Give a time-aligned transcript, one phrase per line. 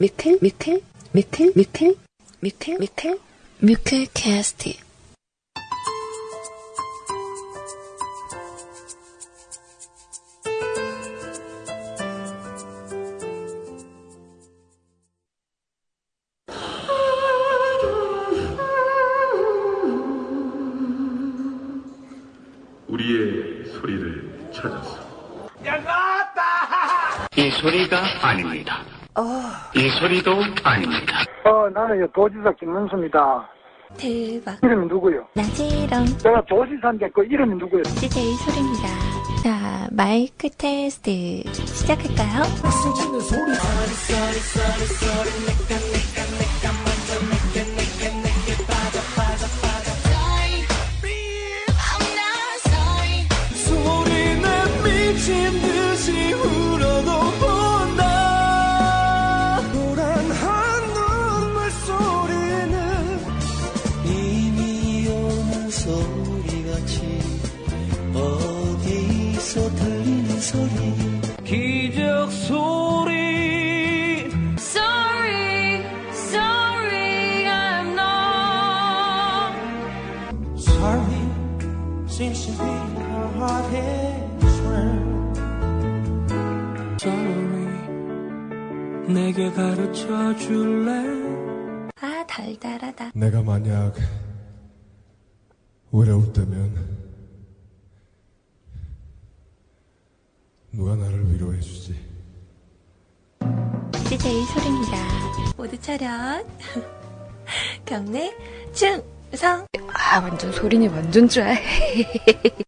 [0.00, 0.80] 뮤클 뮤클
[1.12, 1.96] 뮤클 뮤클
[2.40, 3.18] 뮤클 뮤클
[3.58, 4.72] 뮤클 캐스트
[22.86, 25.08] 우리의 소리를 찾았어.
[27.36, 28.57] 이 소리가 아닙니다.
[30.08, 30.32] 이 소리도
[30.64, 31.22] 아닙니다.
[31.44, 33.46] 어, 나는 도지사 김문수입니다.
[33.98, 35.26] 대박 이름이 누구요?
[35.34, 37.82] 나지롱 내가 도지사인데 그 이름이 누구요?
[37.82, 38.88] DJ 소리입니다
[39.42, 42.44] 자 마이크 테스트 시작할까요?
[43.20, 43.38] 소
[89.28, 90.90] 내게 가르쳐 줄래?
[92.00, 93.10] 아 달달하다.
[93.14, 93.92] 내가 만약
[95.92, 96.96] 외로울 때면
[100.72, 101.94] 누가 나를 위로해 주지?
[104.08, 104.96] DJ 소리입니다.
[105.58, 106.46] 모두 차렷.
[107.84, 108.34] 경례
[108.72, 109.66] 충성.
[109.92, 111.54] 아 완전 소리니 완전 拽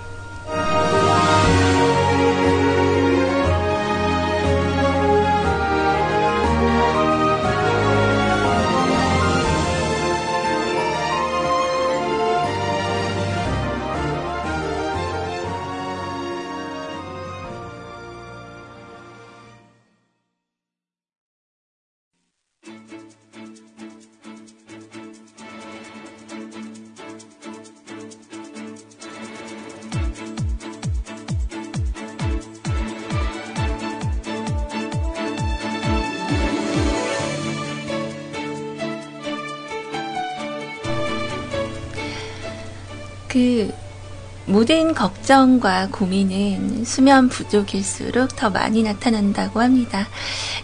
[44.61, 50.07] 모든 걱정과 고민은 수면 부족일수록 더 많이 나타난다고 합니다.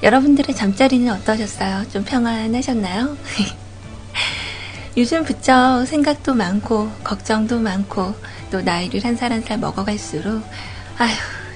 [0.03, 1.89] 여러분들의 잠자리는 어떠셨어요?
[1.89, 3.17] 좀 평안하셨나요?
[4.97, 8.13] 요즘 부쩍 생각도 많고 걱정도 많고
[8.51, 10.43] 또 나이를 한 살 한살 먹어갈수록
[10.99, 11.15] 아휴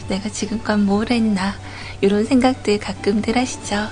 [0.09, 1.53] 내가 지금껏 뭘 했나
[2.01, 3.87] 이런 생각들 가끔들 하시죠.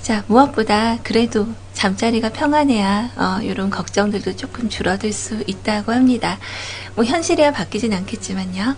[0.00, 6.38] 자 무엇보다 그래도 잠자리가 평안해야 어, 이런 걱정들도 조금 줄어들 수 있다고 합니다.
[6.94, 8.74] 뭐 현실이야 바뀌진 않겠지만요.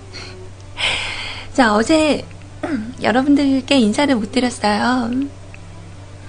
[1.54, 2.26] 자 어제
[3.02, 5.10] 여러분들께 인사를 못 드렸어요.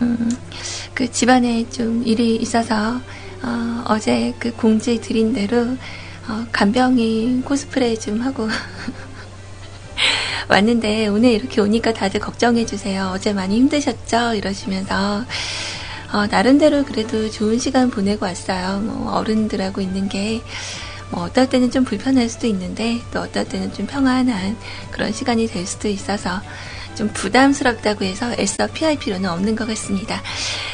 [0.02, 0.31] 음,
[0.94, 3.01] 그 집안에 좀 일이 있어서
[3.41, 5.75] 어, 어제 그 공지 드린 대로
[6.28, 8.47] 어, 간병인 코스프레 좀 하고
[10.47, 13.12] 왔는데 오늘 이렇게 오니까 다들 걱정해 주세요.
[13.12, 14.36] 어제 많이 힘드셨죠?
[14.36, 15.25] 이러시면서
[16.12, 18.80] 어, 나름대로 그래도 좋은 시간 보내고 왔어요.
[18.81, 20.42] 뭐 어른들하고 있는 게
[21.12, 24.58] 뭐 어떨 때는 좀 불편할 수도 있는데 또 어떨 때는 좀 평안한
[24.92, 26.42] 그런 시간이 될 수도 있어서
[26.96, 30.22] 좀 부담스럽다고 해서 애써 피할 필요는 없는 것 같습니다.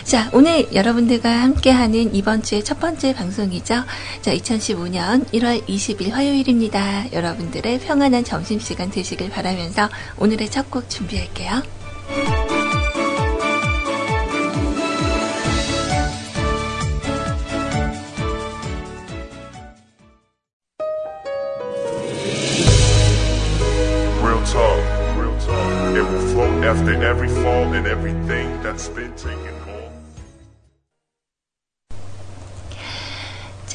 [0.04, 3.84] 자, 오늘 여러분들과 함께하는 이번 주의 첫 번째 방송이죠.
[4.22, 7.14] 자, 2015년 1월 20일 화요일입니다.
[7.14, 11.75] 여러분들의 평안한 점심시간 되시길 바라면서 오늘의 첫 곡 준비할게요.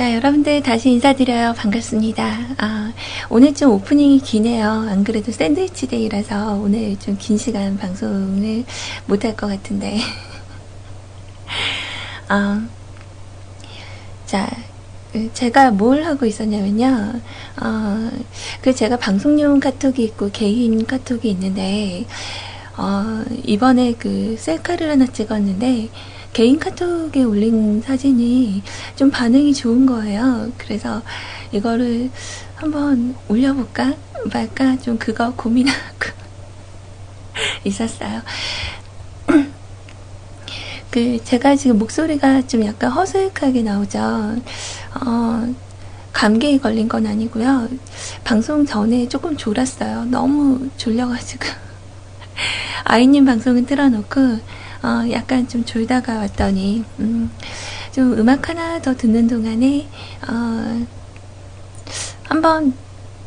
[0.00, 1.52] 자, 여러분들 다시 인사드려요.
[1.58, 2.38] 반갑습니다.
[2.56, 2.90] 아,
[3.28, 4.66] 오늘 좀 오프닝이 기네요.
[4.66, 8.64] 안 그래도 샌드위치 데이라서 오늘 좀 긴 시간 방송을
[9.04, 9.98] 못할 것 같은데.
[12.28, 12.66] 아,
[14.24, 14.48] 자,
[15.12, 17.20] 그 제가 뭘 하고 있었냐면요.
[17.60, 18.10] 어,
[18.62, 22.06] 그 제가 방송용 카톡이 있고 개인 카톡이 있는데,
[22.78, 25.90] 어, 이번에 그 셀카를 하나 찍었는데,
[26.32, 28.62] 개인 카톡에 올린 사진이
[28.96, 30.50] 좀 반응이 좋은 거예요.
[30.58, 31.02] 그래서
[31.52, 32.10] 이거를
[32.54, 33.94] 한번 올려볼까
[34.32, 35.80] 말까 좀 그거 고민하고
[37.64, 38.22] 있었어요.
[40.90, 43.98] 그 제가 지금 목소리가 좀 약간 허스하게 나오죠.
[43.98, 45.54] 어,
[46.12, 47.68] 감기에 걸린 건 아니고요.
[48.24, 50.04] 방송 전에 조금 졸았어요.
[50.06, 51.46] 너무 졸려가지고
[52.84, 57.30] 아이님 방송은 틀어놓고 어, 약간 좀 졸다가 왔더니 음,
[57.92, 59.86] 좀 음악 하나 더 듣는 동안에
[60.28, 60.86] 어,
[62.24, 62.72] 한번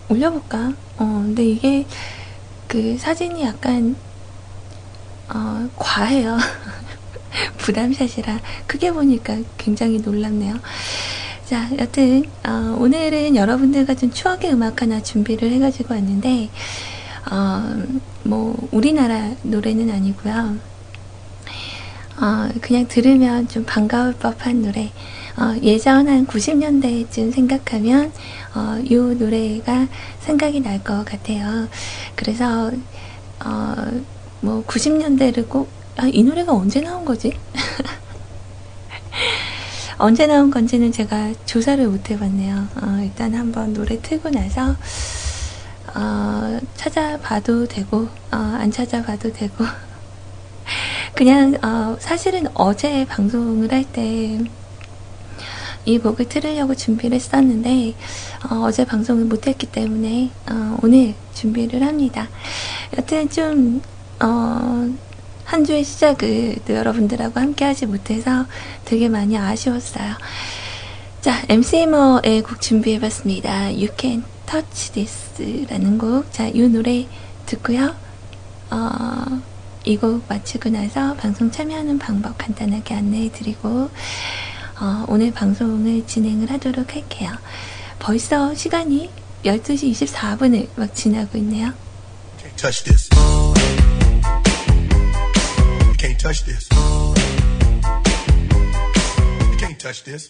[0.10, 0.74] 올려볼까?
[0.98, 1.86] 어, 근데 이게
[2.68, 3.96] 그 사진이 약간
[5.30, 6.38] 어, 과해요.
[7.58, 10.56] 부담샷이라 크게 보니까 굉장히 놀랍네요.
[11.46, 16.50] 자, 여튼 어, 오늘은 여러분들과 좀 추억의 음악 하나 준비를 해가지고 왔는데
[17.32, 17.84] 어,
[18.24, 20.73] 뭐 우리나라 노래는 아니고요.
[22.18, 24.92] 어, 그냥 들으면 좀 반가울 법한 노래.
[25.38, 28.12] 어, 예전 한 90년대쯤 생각하면
[28.56, 29.88] 어, 이 노래가
[30.20, 31.68] 생각이 날 것 같아요.
[32.16, 32.72] 그래서
[33.44, 33.76] 어,
[34.42, 37.34] 뭐 90년대를 꼭 아, 이 노래가 언제 나온 거지?
[39.98, 42.68] 언제 나온 건지는 제가 조사를 못 해봤네요.
[42.82, 44.76] 어, 일단 한번 노래 틀고 나서
[45.96, 49.66] 어, 찾아봐도 되고 어, 안 찾아봐도 되고
[51.16, 54.40] 그냥 어, 사실은 어제 방송을 할 때
[55.86, 57.94] 이 곡을 틀으려고 준비를 했었는데
[58.50, 62.30] 어, 제 방송을 못했기 때문에 어, 오늘 준비를 합니다.
[62.98, 63.82] 여튼 좀
[64.22, 64.90] 어,
[65.44, 68.46] 한 주의 시작을 또 여러분들하고 함께 하지 못해서
[68.86, 70.14] 되게 많이 아쉬웠어요.
[71.20, 73.66] 자, MCM어의 곡 준비해봤습니다.
[73.66, 76.32] You Can Touch This 라는 곡.
[76.32, 77.08] 자, 이 노래
[77.46, 77.94] 듣고요.
[78.72, 79.42] 어,
[79.86, 83.90] 이 곡 마치고 나서 방송 참여하는 방법 간단하게 안내해 드리고
[84.80, 87.32] 어, 오늘 방송을 진행을 하도록 할게요.
[88.00, 89.10] 벌써 시간이
[89.46, 91.74] 12시 24분을 막 지나고 있네요.
[92.42, 93.10] Can't touch this.
[95.98, 96.70] Can't touch this.
[99.60, 100.30] Can't touch this.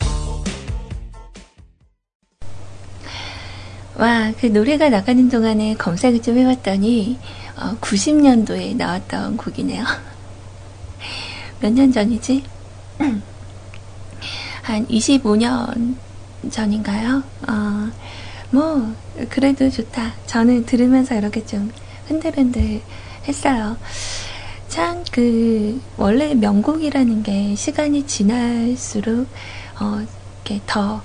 [3.96, 7.20] 와, 그 노래가 나가는 동안에 검색을 좀 해봤더니
[7.58, 9.84] 어, 90년도에 나왔던 곡이네요.
[11.62, 12.44] 몇 년 전이지?
[14.64, 15.96] 한 25년
[16.50, 17.24] 전인가요?
[17.48, 17.92] 어,
[18.52, 18.94] 뭐,
[19.30, 20.14] 그래도 좋다.
[20.26, 21.72] 저는 들으면서 이렇게 좀
[22.08, 22.82] 흔들흔들
[23.28, 23.78] 했어요.
[24.68, 29.28] 참, 그, 원래 명곡이라는 게 시간이 지날수록,
[29.80, 30.02] 어,
[30.46, 31.02] 이렇게 더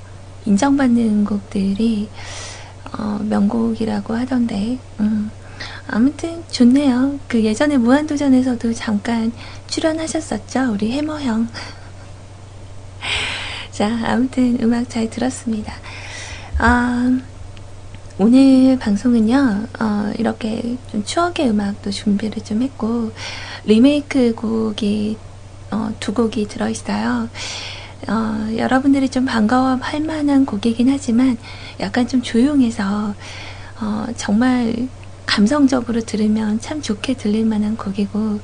[0.46, 2.08] 인정받는 곡들이,
[2.96, 5.30] 어, 명곡이라고 하던데, 음,
[5.90, 7.18] 아무튼 좋네요.
[7.26, 9.32] 그 예전에 무한도전에서도 잠깐
[9.68, 10.72] 출연하셨었죠?
[10.72, 11.48] 우리 해머 형.
[13.72, 15.72] 자, 아무튼 음악 잘 들었습니다.
[16.58, 17.18] 아,
[18.18, 23.12] 오늘 방송은요, 어, 이렇게 좀 추억의 음악도 준비를 좀 했고,
[23.64, 25.16] 리메이크 곡이,
[25.70, 27.28] 어, 두 곡이 들어있어요.
[28.08, 31.38] 어, 여러분들이 좀 반가워 할 만한 곡이긴 하지만,
[31.80, 33.14] 약간 좀 조용해서,
[33.80, 34.88] 어, 정말
[35.28, 38.40] 감성적으로 들으면 참 좋게 들릴 만한 곡이고,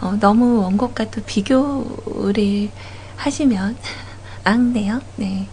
[0.00, 2.70] 어, 너무 원곡과 또 비교를
[3.16, 3.76] 하시면,
[4.44, 5.02] 앙네요.
[5.16, 5.48] 네.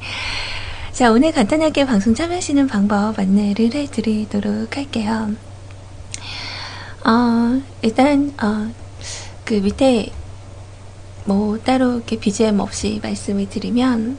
[0.93, 5.31] 자, 오늘 간단하게 방송 참여하시는 방법 안내를 해드리도록 할게요.
[7.05, 8.72] 어, 일단, 어,
[9.46, 10.12] 그 밑에
[11.25, 14.17] 뭐 따로 이렇게 BGM 없이 말씀을 드리면,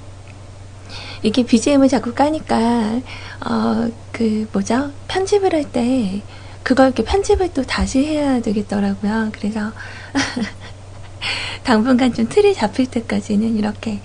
[1.23, 3.01] 이렇게 BGM을 자꾸 까니까,
[3.47, 4.91] 어, 그 뭐죠?
[5.07, 6.21] 편집을 할 때,
[6.69, 9.31] 그걸 이렇게 편집을 또 다시 해야 되겠더라고요.
[9.33, 9.73] 그래서,
[11.65, 14.03] 당분간 좀 틀이 잡힐 때까지는 이렇게,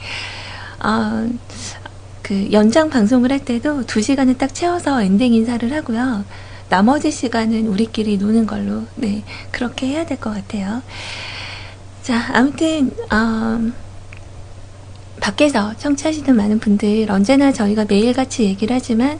[0.81, 1.27] 어,
[2.21, 6.23] 그 연장 방송을 할 때도 두 시간을 딱 채워서 엔딩 인사를 하고요.
[6.69, 10.81] 나머지 시간은 우리끼리 노는 걸로, 네, 그렇게 해야 될 것 같아요.
[12.01, 13.73] 자, 아무튼, 어,
[15.19, 19.19] 밖에서 청취하시는 많은 분들, 언제나 저희가 매일같이 얘기를 하지만,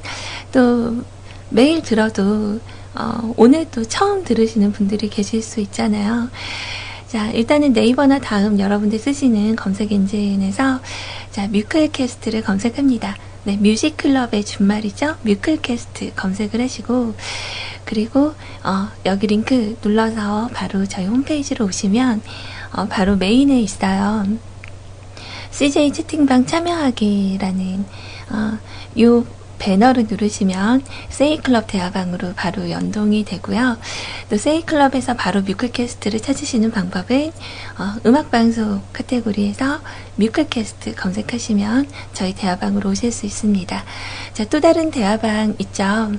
[0.53, 1.03] 또,
[1.49, 2.61] 매일 들어도,
[2.95, 6.29] 어, 오늘 또 처음 들으시는 분들이 계실 수 있잖아요.
[7.07, 10.79] 자, 일단은 네이버나 다음 여러분들 쓰시는 검색 엔진에서
[11.31, 13.15] 자, 뮤클캐스트를 검색합니다.
[13.45, 15.17] 네, 뮤직클럽의 준말이죠.
[15.23, 17.13] 뮤클캐스트 검색을 하시고
[17.85, 18.33] 그리고
[18.63, 22.21] 어, 여기 링크 눌러서 바로 저희 홈페이지로 오시면
[22.73, 24.25] 어, 바로 메인에 있어요.
[25.51, 27.85] CJ 채팅방 참여하기라는
[28.31, 28.57] 어,
[29.01, 29.25] 요
[29.63, 33.77] 배너를 누르시면 세이클럽 대화방으로 바로 연동이 되고요.
[34.29, 37.31] 또 세이클럽에서 바로 뮤클캐스트를 찾으시는 방법은
[37.77, 39.79] 어, 음악방송 카테고리에서
[40.17, 43.85] 뮤클캐스트 검색하시면 저희 대화방으로 오실 수 있습니다.
[44.33, 46.11] 자, 또 다른 대화방 있죠.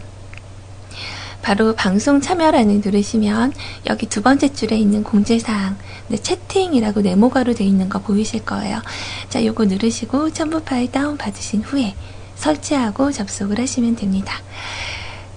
[1.42, 3.52] 바로 방송 참여란을 누르시면
[3.88, 5.76] 여기 두 번째 줄에 있는 공지사항
[6.08, 8.80] 네, 채팅이라고 네모가로 되어 있는 거 보이실 거예요.
[9.28, 11.94] 자, 요거 누르시고 첨부 파일 다운 받으신 후에
[12.36, 14.34] 설치하고 접속을 하시면 됩니다.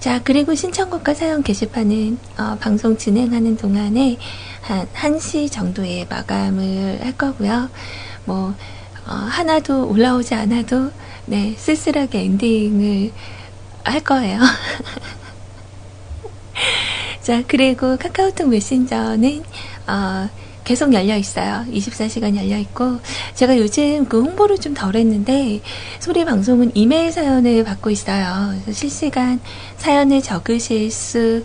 [0.00, 4.16] 자, 그리고 신청곡과 사연 게시판은 어, 방송 진행하는 동안에
[4.62, 7.68] 한 1시 정도에 마감을 할 거고요.
[8.24, 8.54] 뭐
[9.06, 10.92] 어, 하나도 올라오지 않아도
[11.26, 13.12] 네, 쓸쓸하게 엔딩을
[13.84, 14.40] 할 거예요.
[17.22, 19.42] 자, 그리고 카카오톡 메신저는
[19.88, 20.28] 어,
[20.68, 21.64] 계속 열려 있어요.
[21.72, 23.00] 24시간 열려 있고
[23.34, 25.62] 제가 요즘 그 홍보를 좀 덜 했는데
[25.98, 28.50] 소리 방송은 이메일 사연을 받고 있어요.
[28.50, 29.40] 그래서 실시간
[29.78, 31.42] 사연을 적으실 수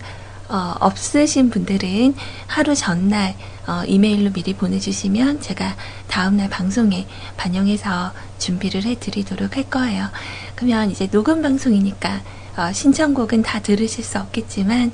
[0.50, 2.16] 어, 없으신 분들은
[2.48, 3.34] 하루 전날
[3.66, 5.78] 어, 이메일로 미리 보내주시면 제가
[6.10, 10.10] 다음날 방송에 반영해서 준비를 해드리도록 할 거예요.
[10.56, 12.22] 그러면 이제 녹음 방송이니까
[12.58, 14.92] 어, 신청곡은 다 들으실 수 없겠지만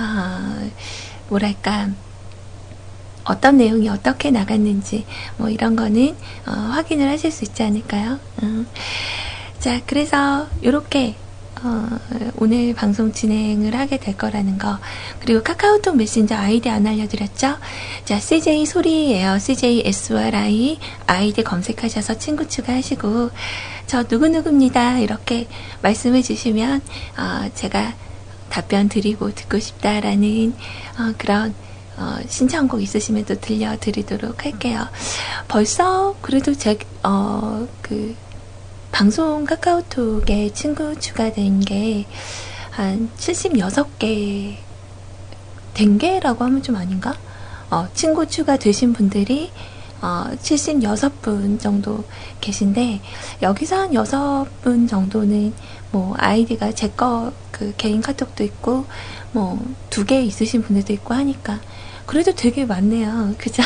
[0.00, 0.68] 어,
[1.28, 1.90] 뭐랄까
[3.28, 5.04] 어떤 내용이 어떻게 나갔는지
[5.36, 6.16] 뭐 이런 거는
[6.46, 8.18] 어, 확인을 하실 수 있지 않을까요?
[8.42, 8.66] 음.
[9.58, 11.14] 자, 그래서 이렇게
[11.62, 11.88] 어,
[12.36, 14.78] 오늘 방송 진행을 하게 될 거라는 거.
[15.20, 17.56] 그리고 카카오톡 메신저 아이디 안 알려드렸죠?
[18.04, 19.38] 자, CJ 소리예요.
[19.38, 23.30] CJ SRI 아이디 검색하셔서 친구 추가하시고,
[23.88, 25.00] 저 누구누구입니다.
[25.00, 25.48] 이렇게
[25.82, 26.80] 말씀해 주시면,
[27.18, 27.94] 어, 제가
[28.48, 30.54] 답변 드리고 듣고 싶다라는
[30.98, 31.54] 어, 그런
[31.98, 34.86] 어, 신청곡 있으시면 또 들려드리도록 할게요.
[35.48, 38.14] 벌써 그래도 제, 어, 그,
[38.92, 42.06] 방송 카카오톡에 친구 추가된 게
[42.78, 44.54] 한 76개
[45.74, 47.12] 된 게라고 하면 좀 아닌가?
[47.70, 49.50] 어, 친구 추가되신 분들이
[50.00, 52.04] 어, 76분 정도
[52.40, 53.00] 계신데
[53.42, 55.52] 여기서 한 6분 정도는
[55.90, 58.86] 뭐 아이디가 제 거 그 개인 카톡도 있고
[59.32, 59.58] 뭐
[59.90, 61.58] 두 개 있으신 분들도 있고 하니까
[62.08, 63.34] 그래도 되게 많네요.
[63.36, 63.62] 그죠?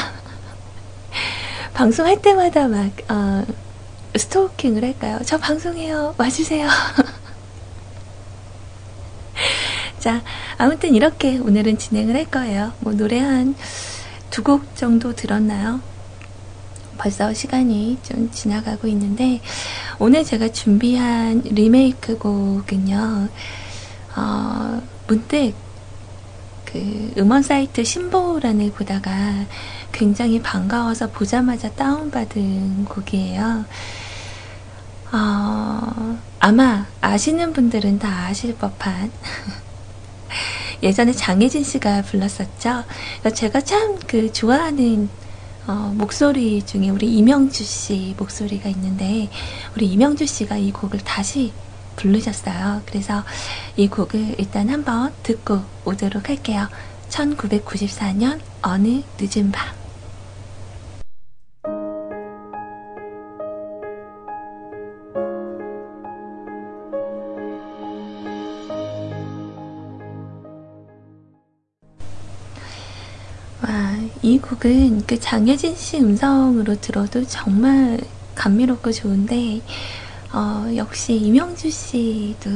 [1.75, 3.45] 방송할 때마다 막, 어,
[4.17, 5.21] 스토킹을 할까요?
[5.25, 6.17] 저 방송해요.
[6.19, 6.69] 와주세요.
[9.99, 10.23] 자,
[10.59, 12.73] 아무튼 이렇게 오늘은 진행을 할 거예요.
[12.81, 13.55] 뭐, 노래 한
[14.31, 15.81] 두 곡 정도 들었나요?
[16.97, 19.41] 벌써 시간이 좀 지나가고 있는데,
[19.99, 23.29] 오늘 제가 준비한 리메이크 곡은요,
[24.17, 25.53] 어, 문득
[26.73, 29.11] 그 음원 사이트 신보란을 보다가
[29.93, 33.64] 굉장히 반가워서 보자마자 다운받은 곡이에요.
[35.12, 39.12] 어, 아마 아시는 분들은 다 아실 법한
[40.83, 42.85] 예전에 장혜진 씨가 불렀었죠.
[43.35, 45.09] 제가 참 그 좋아하는
[45.67, 49.31] 어, 목소리 중에 우리 이명주 씨 목소리가 있는데
[49.75, 51.52] 우리 이명주 씨가 이 곡을 다시
[52.03, 52.83] 부르셨어요.
[52.87, 53.23] 그래서
[53.77, 56.69] 이 곡을 일단 한번 듣고 오도록 할게요.
[57.09, 59.69] 1994년 어느 늦은 밤.
[73.63, 78.01] 와, 이 곡은 그 장혜진 씨 음성으로 들어도 정말
[78.35, 79.61] 감미롭고 좋은데,
[80.33, 82.51] 어, 역시 이명주 씨도,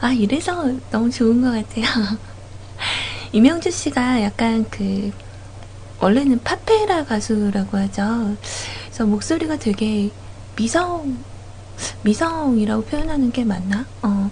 [0.00, 1.84] 아, 이래서 너무 좋은 것 같아요.
[3.32, 5.12] 이명주 씨가 약간 그,
[6.00, 8.36] 원래는 파페라 가수라고 하죠.
[8.86, 10.10] 그래서 목소리가 되게
[10.56, 11.24] 미성,
[12.02, 13.86] 미성이라고 표현하는 게 맞나?
[14.02, 14.30] 어.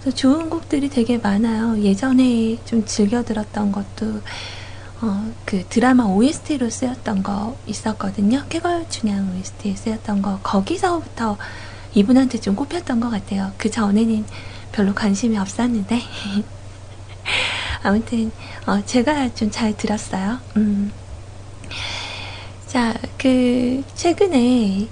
[0.00, 1.82] 그래서 좋은 곡들이 되게 많아요.
[1.82, 4.22] 예전에 좀 즐겨 들었던 것도,
[5.00, 8.44] 어, 그 드라마 OST로 쓰였던 거 있었거든요.
[8.48, 10.38] 쾌걸 춘향 OST에 쓰였던 거.
[10.44, 11.36] 거기서부터
[11.94, 13.52] 이분한테 좀 꼽혔던 것 같아요.
[13.56, 14.24] 그 전에는
[14.72, 16.00] 별로 관심이 없었는데.
[17.82, 18.30] 아무튼,
[18.66, 20.38] 어, 제가 좀 잘 들었어요.
[20.56, 20.92] 음.
[22.66, 24.88] 자, 그, 최근에,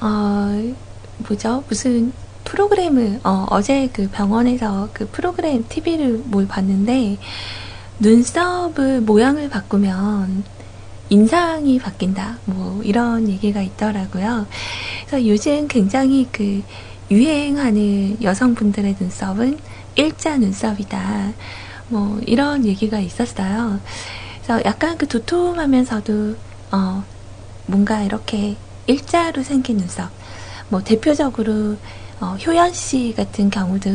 [0.00, 0.74] 어,
[1.18, 1.64] 뭐죠?
[1.68, 2.12] 무슨
[2.44, 7.18] 프로그램을, 어, 어제 그 병원에서 그 프로그램 TV를 뭘 봤는데,
[7.98, 10.44] 눈썹을 모양을 바꾸면
[11.10, 12.38] 인상이 바뀐다.
[12.44, 14.46] 뭐, 이런 얘기가 있더라고요.
[15.06, 16.62] 그래서 요즘 굉장히 그
[17.10, 19.58] 유행하는 여성분들의 눈썹은
[19.94, 21.32] 일자 눈썹이다.
[21.88, 23.80] 뭐 이런 얘기가 있었어요.
[24.42, 26.36] 그래서 약간 그 도톰하면서도
[26.72, 27.02] 어
[27.66, 30.10] 뭔가 이렇게 일자로 생긴 눈썹.
[30.68, 31.76] 뭐 대표적으로
[32.20, 33.90] 어, 효연 씨 같은 경우도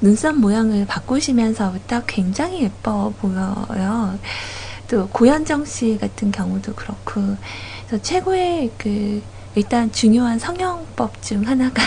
[0.00, 4.18] 눈썹 모양을 바꾸시면서부터 굉장히 예뻐 보여요.
[4.88, 7.36] 또 고현정 씨 같은 경우도 그렇고,
[8.02, 9.22] 최고의 그
[9.54, 11.82] 일단 중요한 성형법 중 하나가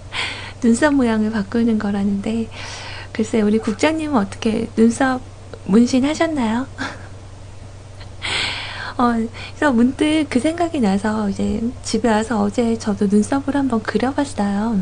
[0.62, 2.48] 눈썹 모양을 바꾸는 거라는데,
[3.12, 5.20] 글쎄 우리 국장님은 어떻게 눈썹
[5.64, 6.66] 문신 하셨나요?
[8.96, 9.12] 어,
[9.54, 14.80] 그래서 문득 그 생각이 나서 이제 집에 와서 어제 저도 눈썹을 한번 그려봤어요.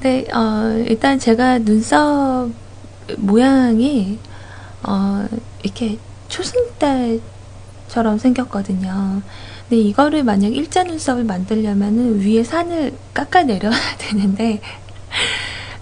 [0.00, 2.50] 네, 어, 일단 제가 눈썹
[3.18, 4.18] 모양이,
[4.86, 5.26] 어,
[5.62, 9.22] 이렇게 초승달처럼 생겼거든요.
[9.68, 14.60] 근데 이거를 만약 일자 눈썹을 만들려면은 위에 산을 깎아 내려야 되는데,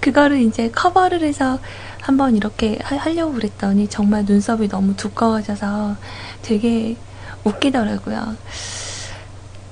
[0.00, 1.58] 그거를 이제 커버를 해서
[2.00, 5.96] 한번 이렇게 하, 려고 그랬더니 정말 눈썹이 너무 두꺼워져서
[6.42, 6.96] 되게
[7.44, 8.36] 웃기더라고요.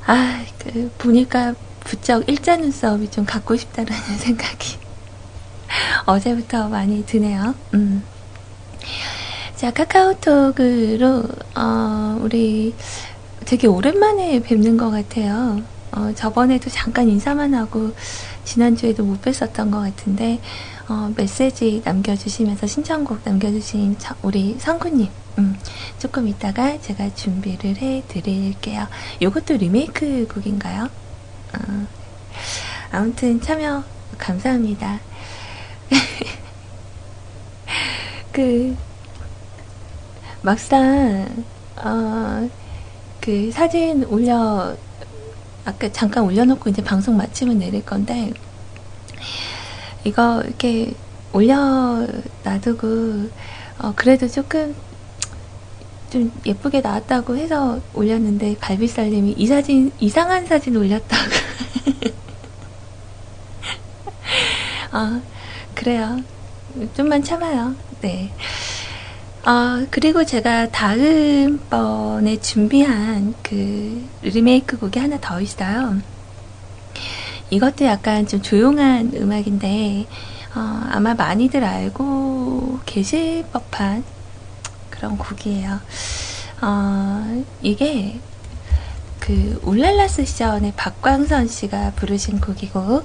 [0.07, 4.79] 아, 그, 보니까 부쩍 일자 눈썹이 좀 갖고 싶다라는 생각이
[6.07, 7.55] 어제부터 많이 드네요.
[7.75, 8.03] 음.
[9.62, 11.23] 자, 카카오톡으로,
[11.54, 12.75] 어, 우리
[13.45, 15.62] 되게 오랜만에 뵙는 것 같아요.
[15.92, 17.92] 어, 저번에도 잠깐 인사만 하고,
[18.42, 20.40] 지난주에도 못 뵀었던 것 같은데,
[20.88, 25.57] 어, 메시지 남겨주시면서 신청곡 남겨주신 우리 성구님, 음,
[26.00, 28.88] 조금 이따가 제가 준비를 해 드릴게요.
[29.21, 30.90] 이것도 리메이크 곡인가요?
[31.54, 31.87] 어,
[32.90, 33.85] 아무튼 참여
[34.19, 34.99] 감사합니다.
[38.33, 38.76] 그,
[40.43, 41.45] 막상,
[41.77, 42.49] 어,
[43.21, 44.77] 그 사진 올려,
[45.65, 48.33] 아까 잠깐 올려놓고 이제 방송 마치면 내릴 건데,
[50.05, 50.95] 이거 이렇게
[51.33, 52.07] 올려
[52.45, 53.31] 놔두고,
[53.79, 54.75] 어, 그래도 조금
[56.13, 61.31] 좀 예쁘게 나왔다고 해서 올렸는데 갈비살님이 이 사진 이상한 사진 올렸다고.
[64.91, 65.23] 아
[65.75, 66.21] 그래요.
[66.95, 67.75] 좀만 참아요.
[68.02, 68.31] 네
[69.45, 75.97] 아, 그리고 제가 다음번에 준비한 그 리메이크 곡이 하나 더 있어요.
[77.50, 80.07] 이것도 약간 좀 조용한 음악인데,
[80.55, 84.05] 어, 아마 많이들 알고 계실 법한
[84.91, 85.81] 그런 곡이에요.
[86.61, 88.21] 어, 이게
[89.19, 93.02] 그 울랄라 세션의 박광선 씨가 부르신 곡이고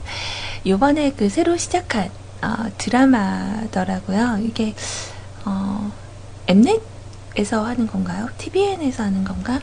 [0.68, 2.12] 요번에 그 새로 시작한
[2.44, 4.38] 어, 드라마더라고요.
[4.44, 4.76] 이게
[5.46, 5.92] 어,
[6.48, 8.30] 엠넷에서 하는 건가요?
[8.38, 9.60] TVN에서 하는 건가?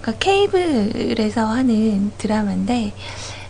[0.00, 2.94] 그러니까 케이블에서 하는 드라마인데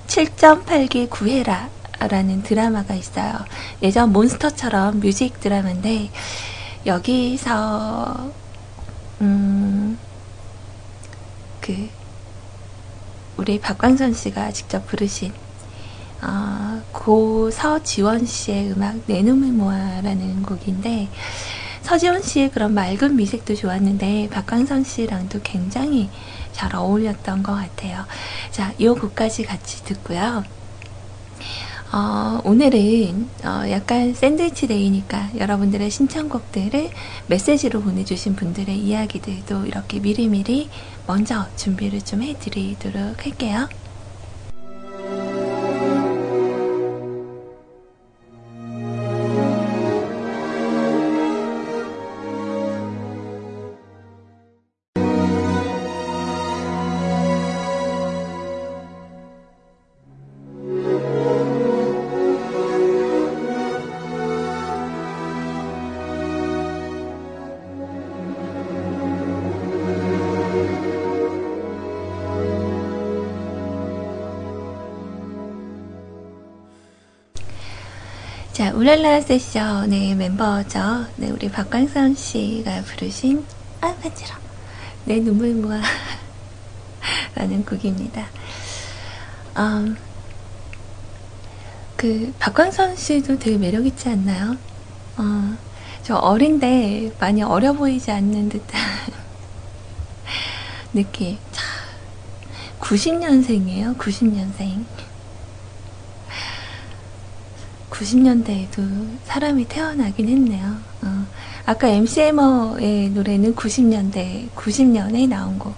[0.06, 1.68] 7.8개 구해라
[2.00, 3.34] 라는 드라마가 있어요.
[3.82, 6.10] 예전 몬스터처럼 뮤직 드라마인데
[6.86, 8.30] 여기서
[9.20, 9.98] 음,
[11.60, 11.88] 그
[13.36, 15.32] 우리 박광선 씨가 직접 부르신
[16.22, 21.08] 어, 고 서지원 씨의 음악 내 눈을 모아라는 곡인데
[21.88, 26.10] 서지원 씨의 그런 맑은 미색도 좋았는데 박광선 씨랑도 굉장히
[26.52, 28.04] 잘 어울렸던 것 같아요.
[28.50, 30.44] 자, 이 곡까지 같이 듣고요.
[31.90, 36.90] 어, 오늘은 어, 약간 샌드위치 데이니까 여러분들의 신청곡들을
[37.26, 40.68] 메시지로 보내주신 분들의 이야기들도 이렇게 미리미리
[41.06, 43.66] 먼저 준비를 좀 해드리도록 할게요.
[78.78, 81.04] 울랄라 세션의 멤버죠.
[81.16, 83.44] 네, 우리 박광선 씨가 부르신
[83.80, 84.36] 아, 간지러.
[85.04, 85.80] 내 눈물 모아
[87.34, 88.24] 라는 곡입니다.
[89.56, 89.96] 음,
[91.96, 94.56] 그 박광선 씨도 되게 매력 있지 않나요?
[95.16, 95.56] 어,
[96.04, 98.80] 저 어린데 많이 어려 보이지 않는 듯한
[100.94, 101.36] 느낌.
[101.50, 101.64] 참
[102.78, 103.98] 90년생이에요.
[103.98, 104.84] 90년생.
[107.98, 110.76] 90년대에도 사람이 태어나긴 했네요.
[111.02, 111.26] 어,
[111.66, 115.74] 아까 MCM어의 노래는 90년대, 90년에 나온 곡.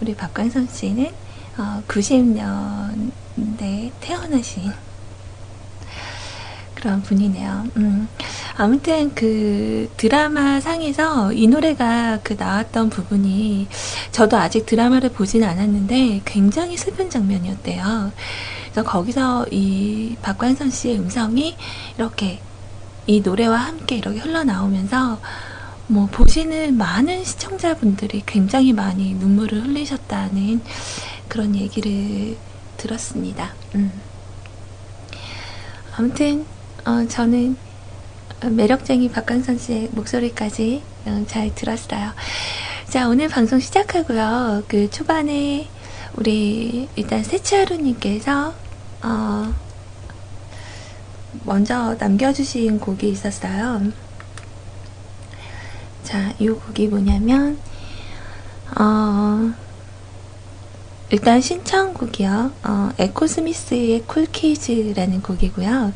[0.00, 1.10] 우리 박광선 씨는
[1.58, 4.72] 어, 90년대에 태어나신
[6.74, 7.66] 그런 분이네요.
[7.76, 8.08] 음,
[8.56, 13.68] 아무튼 그 드라마 상에서 이 노래가 그 나왔던 부분이
[14.10, 18.12] 저도 아직 드라마를 보진 않았는데 굉장히 슬픈 장면이었대요.
[18.70, 21.56] 그래서 거기서 이 박관선 씨의 음성이
[21.96, 22.40] 이렇게
[23.06, 25.20] 이 노래와 함께 이렇게 흘러나오면서
[25.88, 30.60] 뭐 보시는 많은 시청자분들이 굉장히 많이 눈물을 흘리셨다는
[31.28, 32.36] 그런 얘기를
[32.76, 33.52] 들었습니다.
[33.74, 33.92] 음.
[35.96, 36.46] 아무튼
[36.84, 37.56] 어, 저는
[38.48, 42.12] 매력쟁이 박강선 씨의 목소리까지 어, 잘 들었어요.
[42.88, 44.62] 자 오늘 방송 시작하고요.
[44.68, 45.68] 그 초반에
[46.14, 48.54] 우리 일단 세치하루님께서
[49.02, 49.54] 어,
[51.44, 53.82] 먼저 남겨주신 곡이 있었어요.
[56.02, 57.58] 자, 이 곡이 뭐냐면
[58.78, 59.52] 어,
[61.10, 62.52] 일단 신청곡이요.
[62.64, 65.92] 어, 에코 스미스의 쿨키즈라는 곡이고요.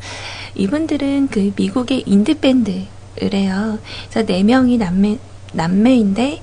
[0.57, 3.79] 이분들은 그 미국의 인디밴드래요.
[4.11, 5.19] 그래서 네 명이 남매,
[5.53, 6.43] 남매인데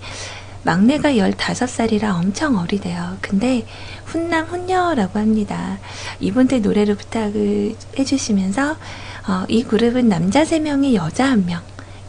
[0.64, 3.18] 막내가 15살이라 엄청 어리대요.
[3.22, 3.66] 근데
[4.06, 5.80] 훈남 훈녀라고 합니다.
[6.20, 8.72] 이분들 노래를 부탁을 해주시면서
[9.28, 11.62] 어, 이 그룹은 남자 3명에 여자 1명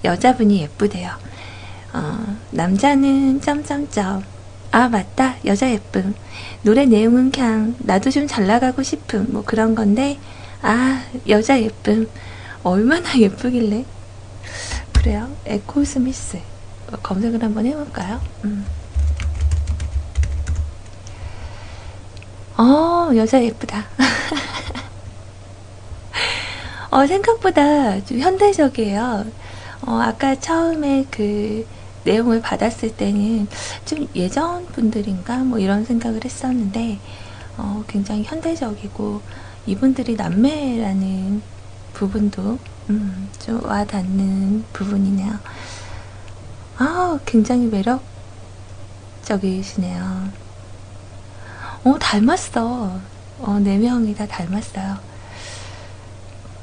[0.05, 1.11] 여자분이 예쁘대요.
[1.95, 4.23] 어, 남자는 점점점
[4.71, 6.15] 아 맞다 여자 예쁨
[6.63, 10.19] 노래 내용은 그냥 나도 좀 잘 나가고 싶음 뭐 그런 건데
[10.63, 12.09] 아 여자 예쁨
[12.63, 13.85] 얼마나 예쁘길래
[14.95, 16.39] 그래요 에코 스미스
[17.03, 18.21] 검색을 한번 해볼까요?
[18.45, 18.65] 음.
[22.59, 23.87] 어 여자 예쁘다
[26.91, 29.25] 어 생각보다 좀 현대적이에요
[29.87, 31.67] 어 아까 처음에 그
[32.05, 33.49] 내용을 받았을 때는
[33.85, 36.99] 좀 예전 분들인가 뭐 이런 생각을 했었는데
[37.57, 39.21] 어, 굉장히 현대적이고
[39.67, 41.43] 이분들이 남매라는
[41.93, 42.59] 부분도
[42.91, 45.39] 음, 좀 와닿는 부분이네요.
[46.79, 47.67] 아, 굉장히
[49.27, 50.29] 매력적이시네요.
[51.85, 53.01] 어, 닮았어.
[53.41, 54.99] 어, 네 명이 다 닮았어요.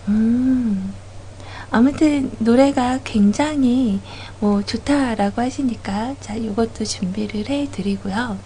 [0.08, 0.94] 음.
[1.72, 4.00] 아무튼 노래가 굉장히
[4.40, 8.40] 뭐 좋다라고 하시니까 자 이것도 준비를 해 드리고요.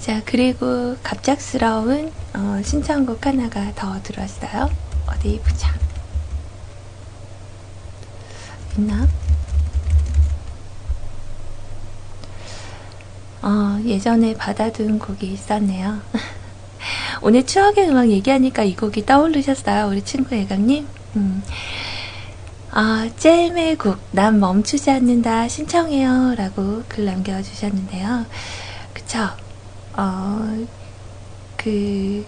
[0.00, 4.70] 자 그리고 갑작스러운 어, 신청곡 하나가 더 들어왔어요.
[5.06, 5.72] 어디 보자.
[8.76, 9.06] 있나?
[13.42, 16.00] 어, 예전에 받아둔 곡이 있었네요.
[17.22, 20.86] 오늘 추억의 음악 얘기하니까 이 곡이 떠오르셨어요, 우리 친구 예감님?
[21.16, 21.42] 음.
[22.70, 26.36] 아, 잼의 국, 난 멈추지 않는다, 신청해요.
[26.36, 28.26] 라고 글 남겨주셨는데요.
[28.94, 29.28] 그쵸.
[29.94, 30.66] 어,
[31.56, 32.24] 그,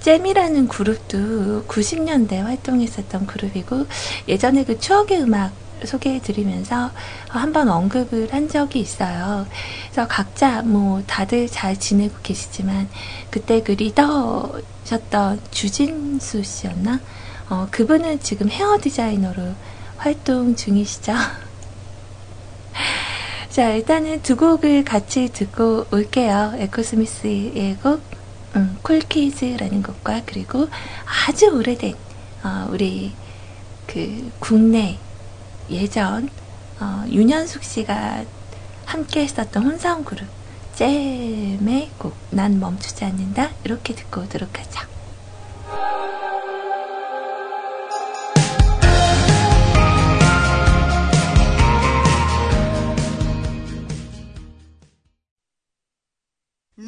[0.00, 3.86] 잼이라는 그룹도 90년대 활동했었던 그룹이고,
[4.28, 5.52] 예전에 그 추억의 음악
[5.86, 6.90] 소개해 드리면서
[7.28, 9.46] 한번 언급을 한 적이 있어요.
[9.84, 12.88] 그래서 각자 뭐 다들 잘 지내고 계시지만,
[13.30, 17.00] 그때 그 리더셨던 주진수 씨였나?
[17.50, 19.54] 어, 그분은 지금 헤어 디자이너로
[19.96, 21.12] 활동 중이시죠.
[23.50, 26.54] 자, 일단은 두 곡을 같이 듣고 올게요.
[26.56, 28.02] 에코스미스의 곡,
[28.56, 30.68] 음, 쿨키즈라는 곡과 그리고
[31.28, 31.94] 아주 오래된,
[32.42, 33.12] 어, 우리
[33.86, 34.98] 그 국내
[35.70, 36.28] 예전,
[36.80, 38.24] 어, 윤현숙 씨가
[38.84, 40.26] 함께 했었던 혼성 그룹,
[40.74, 43.50] 잼의 곡, 난 멈추지 않는다.
[43.64, 44.94] 이렇게 듣고 오도록 하죠.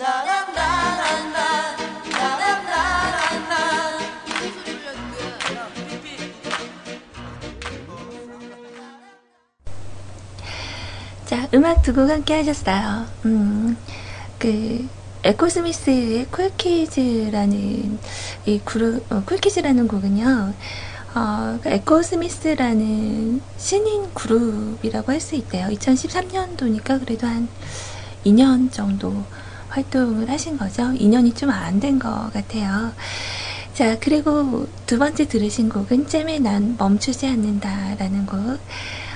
[0.07, 0.36] 자,
[11.57, 13.07] 음악 두 곡 함께 하셨어요.
[13.25, 13.77] 음,
[14.38, 14.87] 그,
[15.25, 17.99] 에코스미스의 쿨키즈라는
[18.47, 20.55] 이 그룹, 어, 쿨키즈라는 곡은요,
[21.14, 25.69] 어, 그 에코스미스라는 신인 그룹이라고 할 수 있대요.
[25.69, 27.49] 2013년도니까 그래도 한
[28.25, 29.25] 2년 정도
[29.71, 30.83] 활동을 하신 거죠.
[30.92, 32.92] 2년이 좀 안 된 것 같아요.
[33.75, 38.38] 자, 그리고 두 번째 들으신 곡은 잼에 난 멈추지 않는다라는 곡.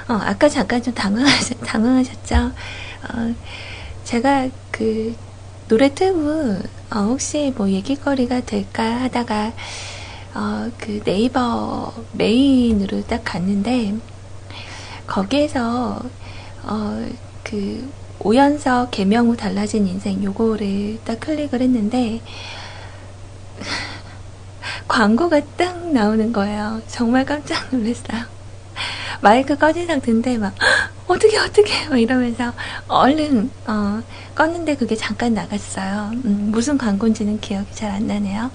[0.08, 2.36] 어, 아까 잠깐 좀 당황하셨, 당황하셨죠?
[2.36, 3.34] 어,
[4.04, 5.14] 제가 그
[5.68, 6.58] 노래 틀고
[6.92, 9.52] 어, 혹시 뭐 얘기거리가 될까 하다가
[10.34, 13.94] 어, 그 네이버 메인으로 딱 갔는데
[15.06, 16.02] 거기에서
[16.64, 17.08] 어,
[17.44, 22.20] 그 오연석 개명 후 달라진 인생 요거를 딱 클릭을 했는데
[24.88, 26.82] 광고가 딱 나오는 거예요.
[26.88, 28.24] 정말 깜짝 놀랐어요.
[29.20, 30.54] 마이크 꺼진 상태인데 막
[31.10, 32.52] 어떻게 어떻게 막 이러면서
[32.86, 34.00] 얼른 어,
[34.36, 36.10] 껐는데 그게 잠깐 나갔어요.
[36.24, 38.50] 음, 무슨 광고인지는 기억이 잘 안 나네요.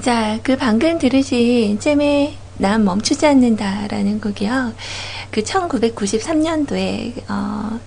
[0.00, 4.72] 자, 그 방금 들으신 잼의 난 멈추지 않는다라는 곡이요.
[5.30, 7.78] 그 1993년도에 어,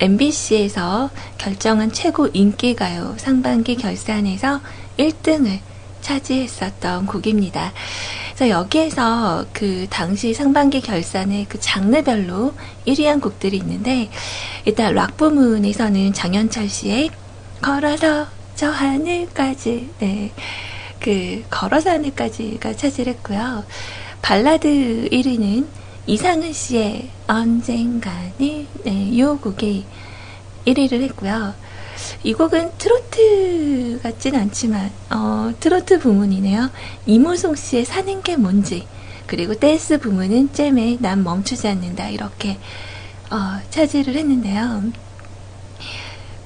[0.00, 4.60] MBC에서 결정한 최고 인기가요 상반기 결산에서
[4.98, 5.60] 1등을
[6.00, 7.72] 차지했었던 곡입니다.
[8.34, 12.54] 그래서 여기에서 그 당시 상반기 결산의 그 장르별로
[12.86, 14.10] 1위한 곡들이 있는데
[14.64, 17.10] 일단 락 부문에서는 장현철 씨의
[17.60, 20.32] 걸어서 저 하늘까지 네.
[21.00, 23.64] 그 걸어서 하늘까지가 차지했고요.
[24.22, 25.66] 발라드 1위는
[26.06, 29.84] 이상은 씨의 언젠가는 네, 이 곡이
[30.66, 31.54] 1위를 했고요.
[32.22, 36.70] 이 곡은 트로트 같진 않지만 어, 트로트 부문이네요.
[37.06, 38.86] 이무송 씨의 사는 게 뭔지
[39.26, 42.58] 그리고 댄스 부문은 잼의 난 멈추지 않는다 이렇게
[43.30, 44.84] 어, 차지를 했는데요.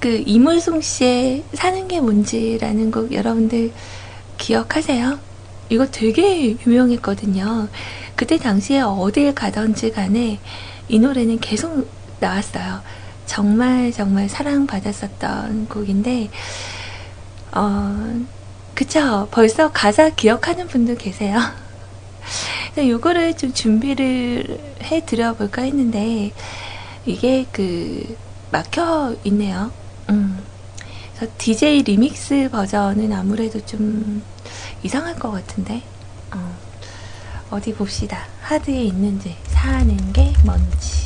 [0.00, 3.72] 그 이물송 씨의 사는 게 뭔지라는 곡 여러분들
[4.36, 5.18] 기억하세요?
[5.70, 7.68] 이거 되게 유명했거든요.
[8.14, 10.40] 그때 당시에 어딜 가던지 간에
[10.88, 11.88] 이 노래는 계속
[12.20, 12.82] 나왔어요.
[13.26, 16.30] 정말 정말 사랑받았었던 곡인데,
[17.52, 18.24] 어,
[18.74, 19.28] 그쵸.
[19.30, 21.38] 벌써 가사 기억하는 분도 계세요.
[22.76, 26.32] 요거를 좀 준비를 해 드려볼까 했는데,
[27.06, 28.16] 이게 그,
[28.50, 29.70] 막혀 있네요.
[30.10, 30.38] 음.
[31.16, 34.22] 그래서 DJ 리믹스 버전은 아무래도 좀
[34.82, 35.82] 이상할 것 같은데,
[36.34, 36.56] 어.
[37.50, 38.26] 어디 봅시다.
[38.42, 41.03] 하드에 있는지, 사는 게 뭔지.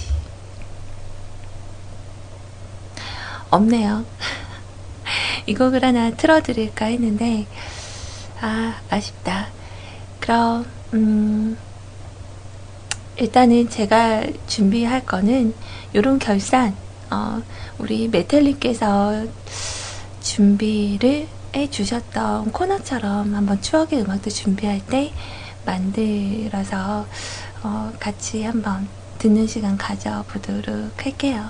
[3.51, 4.05] 없네요.
[5.47, 7.47] 이 곡을 하나 틀어드릴까 했는데,
[8.41, 9.49] 아, 아쉽다.
[10.21, 11.57] 그럼, 음,
[13.17, 15.55] 일단은 제가 준비할 거는,
[15.95, 16.77] 요런 결산,
[17.11, 17.43] 어,
[17.79, 19.25] 우리 메텔리께서
[20.21, 25.13] 준비를 해 주셨던 코너처럼 한번 추억의 음악도 준비할 때
[25.65, 27.07] 만들어서,
[27.63, 28.87] 어, 같이 한번
[29.19, 31.49] 듣는 시간 가져보도록 할게요.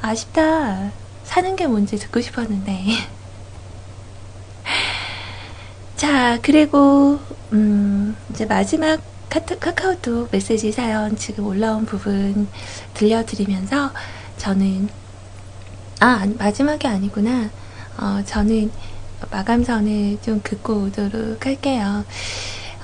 [0.00, 0.92] 아쉽다.
[1.28, 2.84] 사는 게 뭔지 듣고 싶었는데.
[5.94, 7.20] 자, 그리고,
[7.52, 12.48] 음, 이제 마지막 카트, 카카오톡 메시지 사연 지금 올라온 부분
[12.94, 13.90] 들려드리면서
[14.38, 14.88] 저는,
[16.00, 17.50] 아, 마지막이 아니구나.
[17.98, 18.70] 어, 저는
[19.30, 22.06] 마감선을 좀 긋고 오도록 할게요.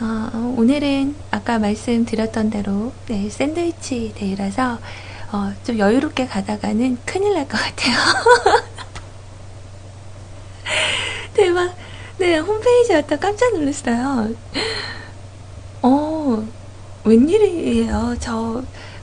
[0.03, 4.81] 어, 오늘은 아까 말씀드렸던 대로, 네, 샌드위치 데이라서,
[5.33, 7.97] 어, 좀 여유롭게 가다가는 큰일 날 것 같아요.
[11.35, 11.75] 대박.
[12.19, 14.31] 네, 홈페이지 왔다 깜짝 놀랐어요.
[15.83, 16.47] 어,
[17.05, 18.17] 웬일이에요.
[18.21, 18.63] 저,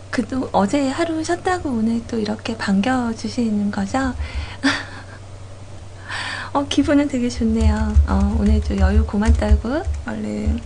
[0.09, 4.13] 그도 어제 하루 쉬었다고 오늘 또 이렇게 반겨주시는 거죠?
[6.53, 7.93] 어, 기분은 되게 좋네요.
[8.07, 10.59] 어, 오늘 좀 여유 고만 떨고 얼른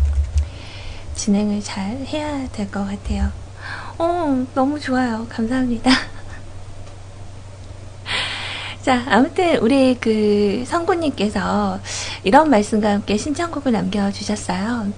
[1.16, 3.32] 진행을 잘 해야 될 것 같아요.
[3.98, 5.26] 어, 너무 좋아요.
[5.30, 5.92] 감사합니다.
[8.82, 11.80] 자, 아무튼 우리 그 성구님께서
[12.24, 14.92] 이런 말씀과 함께 신청곡을 남겨주셨어요.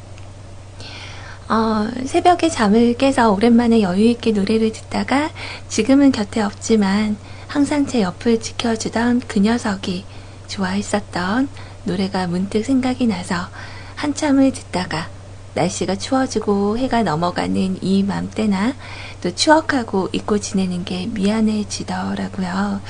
[1.50, 5.30] 어, 새벽에 잠을 깨서 오랜만에 여유있게 노래를 듣다가
[5.70, 7.16] 지금은 곁에 없지만
[7.48, 10.04] 항상 제 옆을 지켜주던 그 녀석이
[10.48, 11.48] 좋아했었던
[11.86, 13.48] 노래가 문득 생각이 나서
[13.96, 15.08] 한참을 듣다가
[15.58, 18.76] 날씨가 추워지고 해가 넘어가는 이 맘때나
[19.22, 22.82] 또 추억하고 잊고 지내는 게 미안해지더라고요.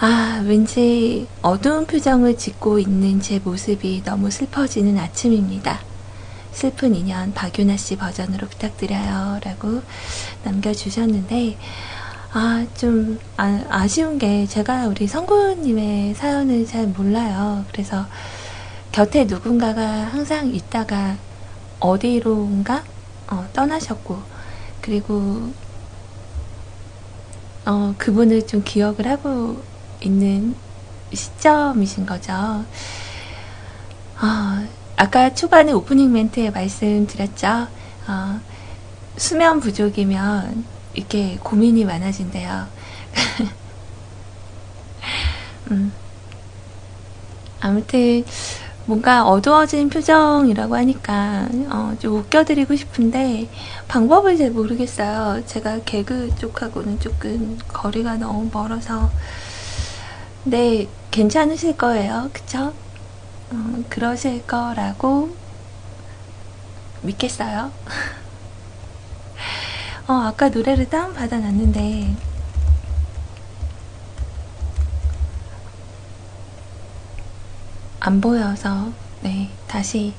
[0.00, 5.80] 아, 왠지 어두운 표정을 짓고 있는 제 모습이 너무 슬퍼지는 아침입니다.
[6.52, 9.40] 슬픈 인연 박윤아 씨 버전으로 부탁드려요.
[9.42, 9.82] 라고
[10.44, 11.56] 남겨주셨는데,
[12.32, 17.64] 아, 좀 아, 쉬운게 제가 우리 성구님의 사연을 잘 몰라요.
[17.72, 18.06] 그래서
[18.90, 21.16] 곁에 누군가가 항상 있다가
[21.82, 22.82] 어디로인가
[23.28, 24.22] 어, 떠나셨고
[24.80, 25.52] 그리고
[27.66, 29.62] 어, 그분을 좀 기억을 하고
[30.00, 30.54] 있는
[31.12, 32.32] 시점이신 거죠.
[32.32, 32.64] 어,
[34.96, 37.66] 아까 초반에 오프닝 멘트에 말씀드렸죠.
[38.08, 38.40] 어,
[39.16, 40.64] 수면 부족이면
[40.94, 42.66] 이렇게 고민이 많아진대요.
[45.70, 45.92] 음.
[47.60, 48.24] 아무튼
[48.86, 53.48] 뭔가 어두워진 표정이라고 하니까 어, 좀 웃겨드리고 싶은데
[53.88, 55.44] 방법을 잘 모르겠어요.
[55.46, 59.10] 제가 개그 쪽하고는 조금 거리가 너무 멀어서
[60.44, 62.30] 네 괜찮으실 거예요.
[62.32, 62.72] 그쵸?
[63.52, 65.36] 어, 그러실 거라고
[67.02, 67.70] 믿겠어요.
[70.08, 72.16] 어, 아까 노래를 다운받아 놨는데,
[78.04, 80.12] 안 보여서, 네, 다시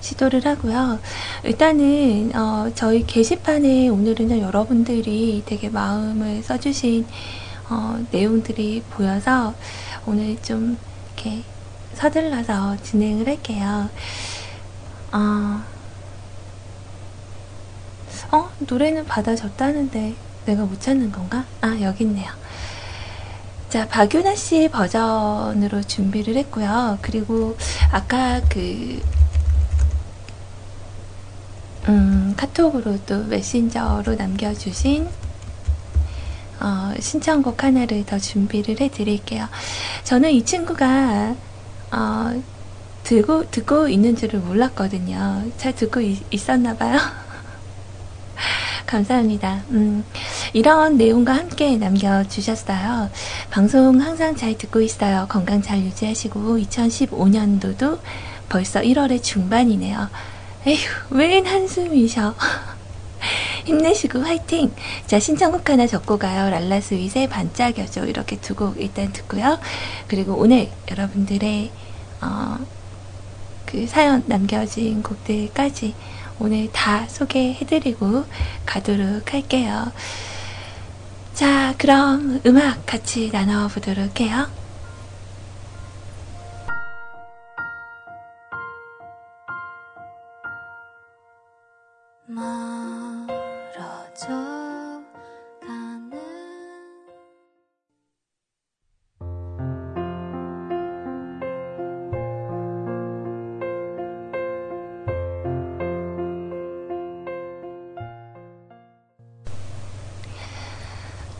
[0.00, 0.98] 시도를 하고요.
[1.42, 7.06] 일단은, 어, 저희 게시판에 오늘은 여러분들이 되게 마음을 써주신,
[7.70, 9.54] 어, 내용들이 보여서
[10.04, 10.76] 오늘 좀
[11.14, 11.42] 이렇게
[11.94, 13.88] 서둘러서 진행을 할게요.
[15.12, 15.62] 어,
[18.32, 21.46] 어, 노래는 받아줬다는데 내가 못 찾는 건가?
[21.62, 22.30] 아, 여기 있네요.
[23.68, 26.98] 자, 박윤아 씨 버전으로 준비를 했고요.
[27.02, 27.56] 그리고
[27.90, 29.00] 아까 그,
[31.88, 35.08] 음, 카톡으로 또 메신저로 남겨주신
[36.60, 39.48] 어, 신청곡 하나를 더 준비를 해드릴게요.
[40.04, 41.34] 저는 이 친구가
[41.92, 42.42] 어,
[43.02, 45.44] 듣고 듣고 있는 줄을 몰랐거든요.
[45.58, 46.98] 잘 듣고 있, 있었나봐요.
[48.86, 49.62] 감사합니다.
[49.70, 50.04] 음,
[50.52, 53.10] 이런 내용과 함께 남겨주셨어요.
[53.50, 55.26] 방송 항상 잘 듣고 있어요.
[55.28, 57.98] 건강 잘 유지하시고 2015년도도
[58.48, 60.08] 벌써 1월의 중반이네요.
[60.66, 60.78] 에휴,
[61.10, 62.34] 웬 한숨이셔.
[63.64, 64.72] 힘내시고 화이팅!
[65.06, 66.48] 자, 신청곡 하나 적고 가요.
[66.50, 68.06] 랄라스윗의 반짝여줘.
[68.06, 69.58] 이렇게 두 곡 일단 듣고요.
[70.06, 71.70] 그리고 오늘 여러분들의,
[72.20, 72.58] 어,
[73.64, 75.94] 그 사연 남겨진 곡들까지
[76.38, 78.24] 오늘 다 소개해드리고
[78.66, 79.90] 가도록 할게요.
[81.34, 84.46] 자, 그럼 음악 같이 나눠보도록 해요.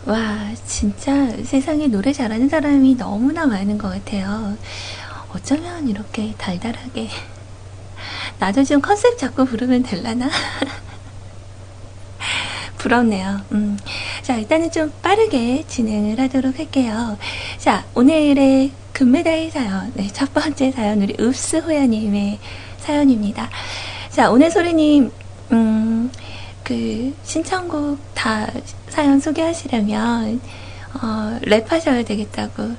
[0.06, 4.56] 와, 진짜 세상에 노래 잘하는 사람이 너무나 많은 것 같아요.
[5.34, 7.08] 어쩌면 이렇게 달달하게.
[8.38, 10.30] 나도 좀 컨셉 잡고 부르면 될라나?
[12.78, 13.40] 부럽네요.
[13.50, 13.76] 음.
[14.22, 17.18] 자, 일단은 좀 빠르게 진행을 하도록 할게요.
[17.58, 19.90] 자, 오늘의 금메달 사연.
[19.94, 22.38] 네, 첫 번째 사연, 우리 읍스 호야님의
[22.78, 23.50] 사연입니다.
[24.10, 25.10] 자, 오늘 소리님,
[25.50, 25.85] 음,
[26.66, 28.48] 그, 신청곡 다
[28.88, 30.40] 사연 소개하시려면,
[30.94, 32.74] 어, 랩하셔야 되겠다고.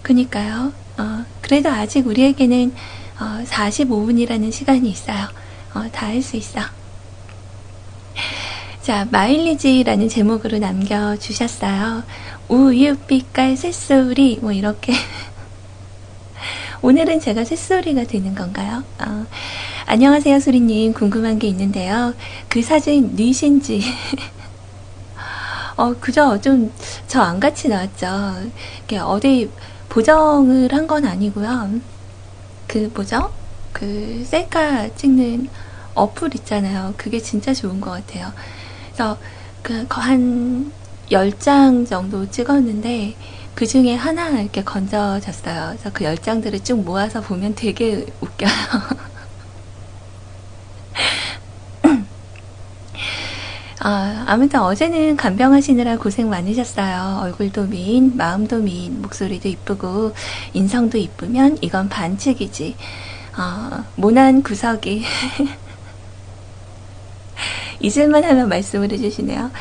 [0.00, 0.72] 그니까요.
[0.96, 2.72] 어, 그래도 아직 우리에게는,
[3.18, 5.26] 어, 45분이라는 시간이 있어요.
[5.74, 6.60] 어, 다할 수 있어.
[8.82, 12.04] 자, 마일리지라는 제목으로 남겨주셨어요.
[12.46, 14.92] 우유빛깔 새소리, 뭐, 이렇게.
[16.80, 18.84] 오늘은 제가 새소리가 되는 건가요?
[19.86, 20.92] 어, 안녕하세요, 소리님.
[20.94, 22.14] 궁금한 게 있는데요.
[22.48, 23.82] 그 사진 니신지.
[25.76, 26.40] 어, 그죠?
[26.40, 26.72] 좀,
[27.06, 28.50] 저 안 같이 나왔죠.
[28.84, 29.50] 이게 어디
[29.88, 31.80] 보정을 한 건 아니고요.
[32.66, 33.32] 그, 뭐죠?
[33.72, 35.48] 그, 셀카 찍는
[35.94, 36.94] 어플 있잖아요.
[36.96, 38.32] 그게 진짜 좋은 것 같아요.
[38.88, 39.18] 그래서,
[39.62, 40.72] 그, 한
[41.10, 43.16] 10장 정도 찍었는데,
[43.54, 45.68] 그 중에 하나 이렇게 건져졌어요.
[45.70, 48.50] 그래서 그 10장들을 쭉 모아서 보면 되게 웃겨요.
[53.80, 57.20] 아, 아무튼 어제는 간병하시느라 고생 많으셨어요.
[57.22, 60.12] 얼굴도 미인, 마음도 미인, 목소리도 이쁘고,
[60.54, 62.74] 인성도 이쁘면 이건 반칙이지.
[63.38, 65.04] 어, 모난 구석이.
[67.78, 69.52] 잊을만 하면 말씀을 해주시네요.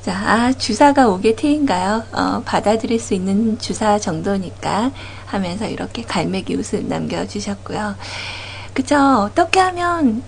[0.00, 2.04] 자, 아, 주사가 오게 테인가요?
[2.12, 4.92] 어, 받아들일 수 있는 주사 정도니까
[5.26, 7.96] 하면서 이렇게 갈매기 웃음 남겨주셨고요.
[8.72, 8.96] 그쵸?
[8.96, 10.22] 어떻게 하면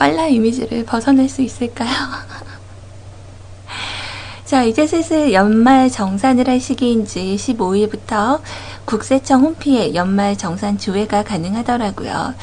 [0.00, 1.90] 꽐라 이미지를 벗어날 수 있을까요?
[4.44, 8.40] 자, 이제 슬슬 연말 정산을 할 시기인지 15일부터
[8.86, 12.34] 국세청 홈피에 연말 정산 조회가 가능하더라고요.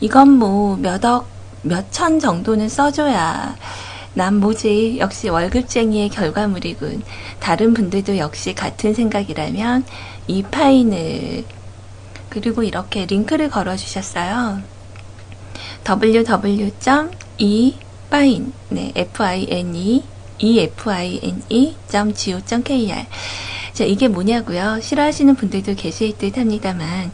[0.00, 3.56] 이건 뭐 몇 억, 몇천 정도는 써줘야
[4.14, 7.02] 난 뭐지 역시 월급쟁이의 결과물이군.
[7.40, 9.86] 다른 분들도 역시 같은 생각이라면
[10.26, 11.46] 이 파인을
[12.28, 14.64] 그리고 이렇게 링크를 걸어주셨어요.
[15.86, 17.72] www.efine
[18.70, 20.04] 네, f-i-n-e
[20.38, 21.86] efine.go.kr
[23.72, 24.80] 자, 이게 뭐냐고요?
[24.80, 27.10] 싫어하시는 분들도 계실 듯 합니다만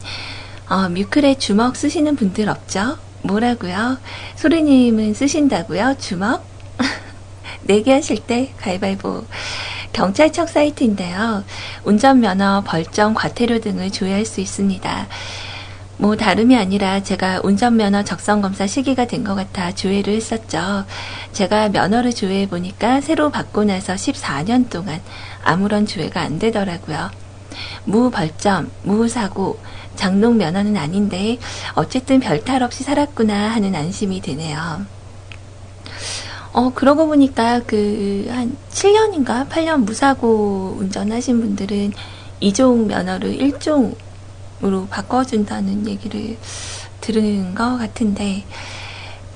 [0.69, 2.97] 어, 뮤클에 주먹 쓰시는 분들 없죠?
[3.23, 3.97] 뭐라고요?
[4.35, 5.95] 소리님은 쓰신다고요?
[5.99, 6.45] 주먹?
[7.63, 9.25] 내기 하실 때 가위바위보
[9.93, 11.43] 경찰청 사이트인데요.
[11.83, 15.07] 운전면허, 벌점, 과태료 등을 조회할 수 있습니다.
[16.01, 20.85] 뭐 다름이 아니라 제가 운전면허 적성검사 시기가 된 것 같아 조회를 했었죠.
[21.33, 25.01] 제가 면허를 조회해 보니까 새로 받고 나서 14년 동안
[25.43, 27.11] 아무런 조회가 안 되더라고요.
[27.83, 29.59] 무벌점, 무사고,
[29.95, 31.37] 장롱 면허는 아닌데
[31.73, 34.85] 어쨌든 별탈 없이 살았구나 하는 안심이 드네요.
[36.53, 41.91] 어, 그러고 보니까 그, 한 7년인가 8년 무사고 운전하신 분들은
[42.41, 43.95] 2종 면허를 1종
[44.63, 46.37] 으로 바꿔준다는 얘기를
[47.01, 48.43] 들은 것 같은데,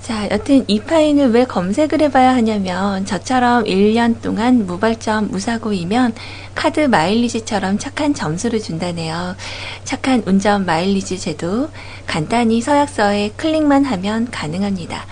[0.03, 6.13] 자, 여튼 이 파인을 왜 검색을 해봐야 하냐면 저처럼 1년 동안 무발점 무사고이면
[6.55, 9.37] 카드 마일리지처럼 착한 점수를 준다네요.
[9.85, 11.69] 착한 운전 마일리지 제도
[12.05, 15.05] 간단히 서약서에 클릭만 하면 가능합니다.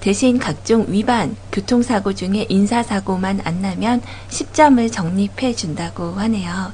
[0.00, 4.00] 대신 각종 위반, 교통사고 중에 인사사고만 안 나면
[4.30, 6.72] 10점을 적립해 준다고 하네요.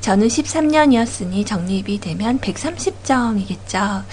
[0.00, 4.04] 저는 13년이었으니 적립이 되면 130점이겠죠.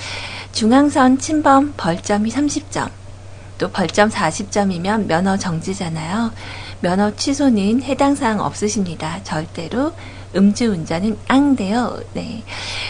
[0.52, 2.90] 중앙선 침범 벌점이 30점,
[3.58, 6.32] 또 벌점 40점이면 면허 정지잖아요.
[6.82, 9.24] 면허 취소는 해당 사항 없으십니다.
[9.24, 9.94] 절대로
[10.36, 12.00] 음주운전은 앙돼요.
[12.14, 12.44] 네.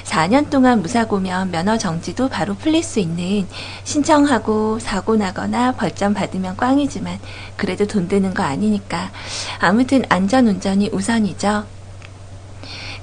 [0.04, 3.48] 4년 동안 무사고면 면허 정지도 바로 풀릴 수 있는
[3.84, 7.20] 신청하고 사고 나거나 벌점 받으면 꽝이지만
[7.56, 9.12] 그래도 돈 드는 거 아니니까
[9.60, 11.77] 아무튼 안전운전이 우선이죠.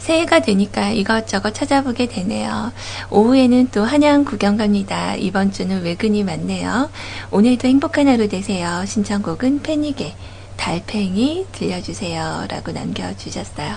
[0.05, 2.73] 새해가 되니까 이것저것 찾아보게 되네요.
[3.09, 5.15] 오후에는 또 한양 구경 갑니다.
[5.15, 6.91] 이번 주는 외근이 많네요.
[7.31, 8.85] 오늘도 행복한 하루 되세요.
[8.87, 10.15] 신청곡은 패닉의
[10.59, 12.47] 달팽이 들려주세요.
[12.51, 13.77] 라고 남겨주셨어요.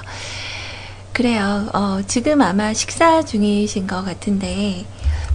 [1.14, 1.70] 그래요.
[1.74, 4.86] 어, 지금 아마 식사 중이신 것 같은데,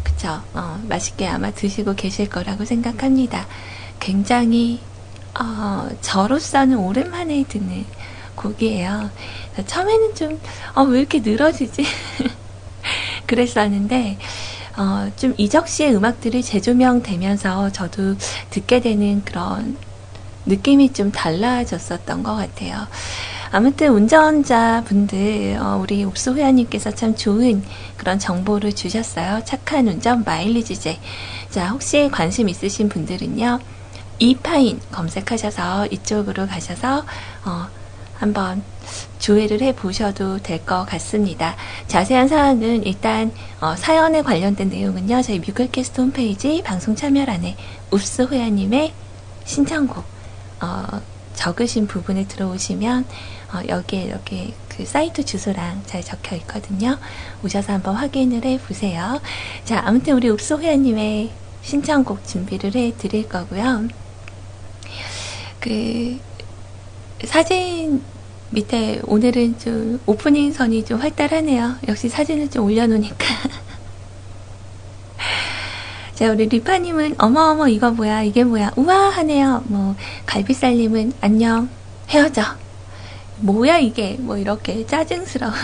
[0.03, 0.43] 그쵸.
[0.53, 3.47] 어, 맛있게 아마 드시고 계실 거라고 생각합니다.
[3.99, 4.79] 굉장히,
[5.41, 7.87] 어, 저로서는 오랜만에 듣는
[8.37, 9.11] 곡이에요.
[9.67, 10.41] 처음에는 좀,
[10.75, 11.85] 어, 왜 이렇게 늘어지지?
[13.27, 14.19] 그랬었는데,
[14.77, 18.17] 어, 좀 이적 씨의 음악들이 재조명되면서 저도
[18.51, 19.77] 듣게 되는 그런
[20.47, 22.87] 느낌이 좀 달라졌었던 것 같아요.
[23.55, 27.63] 아무튼 운전자 분들, 어, 우리 옥수 회원님께서 참 좋은
[27.99, 29.43] 그런 정보를 주셨어요.
[29.45, 30.99] 착한 운전 마일리지제.
[31.51, 33.61] 자, 혹시 관심 있으신 분들은요,
[34.19, 37.05] 이파인 검색하셔서 이쪽으로 가셔서,
[37.45, 37.67] 어,
[38.23, 38.63] 한번
[39.19, 41.57] 조회를 해 보셔도 될 것 같습니다.
[41.89, 47.57] 자세한 사항은 일단 어, 사연에 관련된 내용은요 저희 뮤클캐스트 홈페이지 방송 참여란에
[47.93, 48.93] 읍스 호야님의
[49.45, 50.05] 신청곡
[50.61, 51.01] 어,
[51.35, 53.05] 적으신 부분에 들어오시면
[53.55, 56.99] 어, 여기에 이렇게 그 사이트 주소랑 잘 적혀 있거든요.
[57.45, 59.21] 오셔서 한번 확인을 해 보세요.
[59.65, 61.31] 자 아무튼 우리 읍스 호야님의
[61.63, 63.89] 신청곡 준비를 해 드릴 거고요.
[65.61, 66.19] 그
[67.25, 68.03] 사진
[68.51, 71.77] 밑에 오늘은 좀 오프닝 선이 좀 활달하네요.
[71.89, 73.17] 역시 사진을 좀 올려놓으니까.
[76.15, 79.65] 자, 우리 리파님은 어머어머 이거 뭐야 이게 뭐야 우와 하네요.
[79.67, 79.97] 뭐
[80.27, 81.69] 갈비살님은 안녕
[82.11, 82.43] 헤어져.
[83.39, 85.55] 뭐야 이게 뭐 이렇게 짜증스러운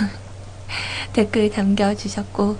[1.12, 2.56] 댓글 남겨주셨고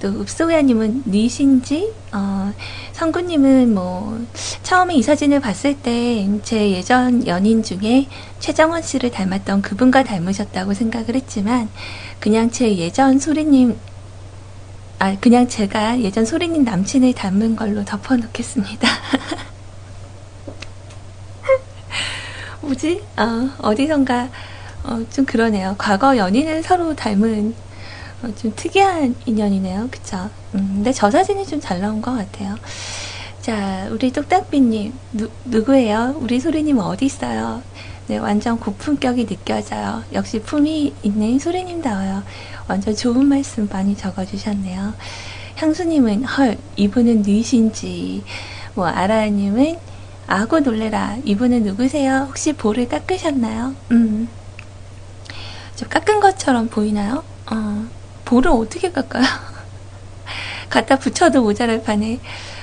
[0.00, 2.52] 또 읍소야님은 니신지 어,
[2.92, 4.18] 성구님은 뭐
[4.62, 6.10] 처음에 이 사진을 봤을 때
[6.42, 8.06] 제 예전 연인 중에
[8.38, 11.68] 최정원 씨를 닮았던 그분과 닮으셨다고 생각을 했지만
[12.18, 13.76] 그냥 제 예전 소리님
[14.98, 18.88] 아 그냥 제가 예전 소리님 남친을 닮은 걸로 덮어놓겠습니다.
[22.60, 23.02] 뭐지?
[23.16, 24.28] 어, 어디선가
[24.84, 25.74] 어, 좀 그러네요.
[25.78, 27.69] 과거 연인을 서로 닮은 어,
[28.36, 29.88] 좀 특이한 인연이네요.
[29.90, 30.28] 그쵸?
[30.54, 32.56] 음, 근데 저 사진이 좀 잘 나온 것 같아요.
[33.40, 36.16] 자, 우리 똑딱비님, 누, 누구예요?
[36.20, 37.62] 우리 소리님 어디 있어요?
[38.06, 40.02] 네, 완전 고품격이 느껴져요.
[40.12, 42.22] 역시 품이 있는 소리님다워요.
[42.68, 44.92] 완전 좋은 말씀 많이 적어주셨네요.
[45.56, 48.22] 향수님은, 헐, 이분은 누이신지.
[48.74, 49.78] 뭐, 아라님은,
[50.26, 51.16] 아고 놀래라.
[51.24, 52.26] 이분은 누구세요?
[52.28, 53.74] 혹시 볼을 깎으셨나요?
[53.90, 54.28] 음.
[55.76, 57.24] 좀 깎은 것처럼 보이나요?
[57.50, 57.86] 어,
[58.30, 59.24] 볼을 어떻게 깎아요?
[60.70, 62.20] 갖다 붙여도 모자랄 판에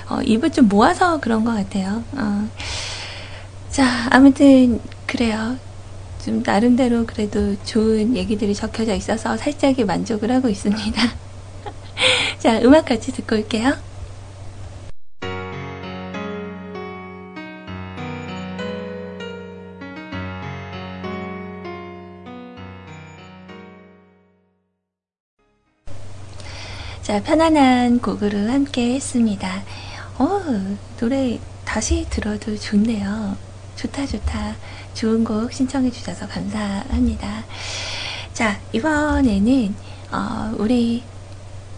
[0.09, 2.03] 어, 입을 좀 모아서 그런 것 같아요.
[2.13, 2.49] 어.
[3.69, 5.57] 자, 아무튼 그래요.
[6.23, 11.01] 좀 나름대로 그래도 좋은 얘기들이 적혀져 있어서 살짝의 만족을 하고 있습니다.
[12.39, 13.75] 자, 음악 같이 듣고 올게요.
[27.17, 29.63] 자, 편안한 곡으로 함께 했습니다.
[30.19, 30.39] 어,
[30.99, 33.35] 노래 다시 들어도 좋네요.
[33.75, 34.55] 좋다, 좋다.
[34.93, 37.43] 좋은 곡 신청해 주셔서 감사합니다.
[38.33, 39.73] 자, 이번에는,
[40.11, 41.01] 어, 우리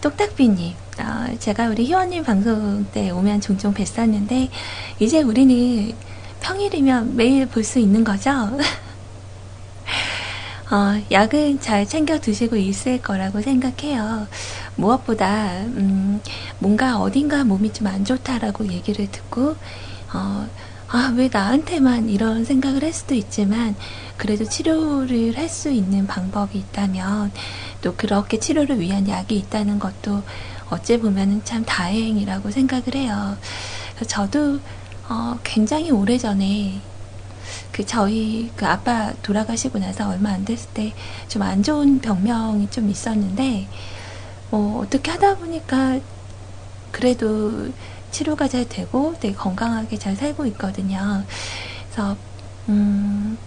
[0.02, 4.50] 똑딱비님, 어, 제가 우리 희원님 방송 때 오면 종종 뵀었는데,
[4.98, 5.94] 이제 우리는
[6.42, 8.30] 평일이면 매일 볼 수 있는 거죠?
[10.70, 14.28] 어, 약은 잘 챙겨 드시고 있을 거라고 생각해요.
[14.76, 16.20] 무엇보다, 음,
[16.58, 19.56] 뭔가 어딘가 몸이 좀 안 좋다라고 얘기를 듣고,
[20.14, 20.48] 어,
[20.92, 23.76] 아, 왜 나한테만 이런 생각을 할 수도 있지만,
[24.16, 27.32] 그래도 치료를 할 수 있는 방법이 있다면,
[27.82, 30.22] 또 그렇게 치료를 위한 약이 있다는 것도
[30.70, 33.36] 어찌 보면은 참 다행이라고 생각을 해요.
[34.06, 34.60] 저도,
[35.08, 36.80] 어, 굉장히 오래 전에,
[37.72, 40.92] 그 저희 그 아빠 돌아가시고 나서 얼마 안 됐을 때
[41.28, 43.68] 좀 안 좋은 병명이 좀 있었는데,
[44.50, 46.00] 뭐, 어떻게 하다 보니까
[46.90, 47.72] 그래도
[48.10, 51.26] 치료가 잘 되고 되게 건강하게 잘 살고 있거든요.
[51.90, 52.18] 그래서,
[52.68, 53.38] 음,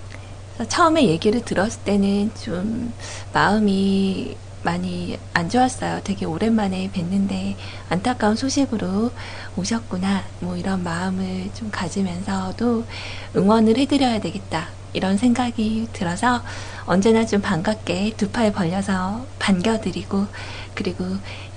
[0.56, 2.94] 그래서 처음에 얘기를 들었을 때는 좀
[3.34, 6.02] 마음이 많이 안 좋았어요.
[6.04, 7.58] 되게 오랜만에 뵀는데
[7.90, 9.12] 안타까운 소식으로
[9.58, 10.32] 오셨구나.
[10.40, 12.86] 뭐 이런 마음을 좀 가지면서도
[13.36, 14.76] 응원을 해드려야 되겠다.
[14.94, 16.44] 이런 생각이 들어서
[16.86, 20.28] 언제나 좀 반갑게 두 팔 벌려서 반겨드리고
[20.76, 21.06] 그리고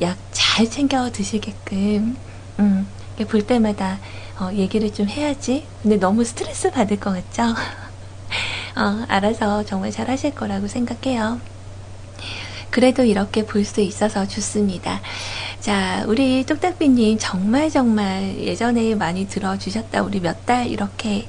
[0.00, 2.16] 약 잘 챙겨 드시게끔
[2.58, 2.86] 음,
[3.28, 3.98] 볼 때마다
[4.38, 5.66] 어, 얘기를 좀 해야지.
[5.82, 7.54] 근데 너무 스트레스 받을 것 같죠?
[8.76, 11.40] 어, 알아서 정말 잘 하실 거라고 생각해요.
[12.70, 15.00] 그래도 이렇게 볼 수 있어서 좋습니다.
[15.60, 20.02] 자, 우리 뚝딱비님 정말 정말 예전에 많이 들어주셨다.
[20.02, 21.26] 우리 몇 달 이렇게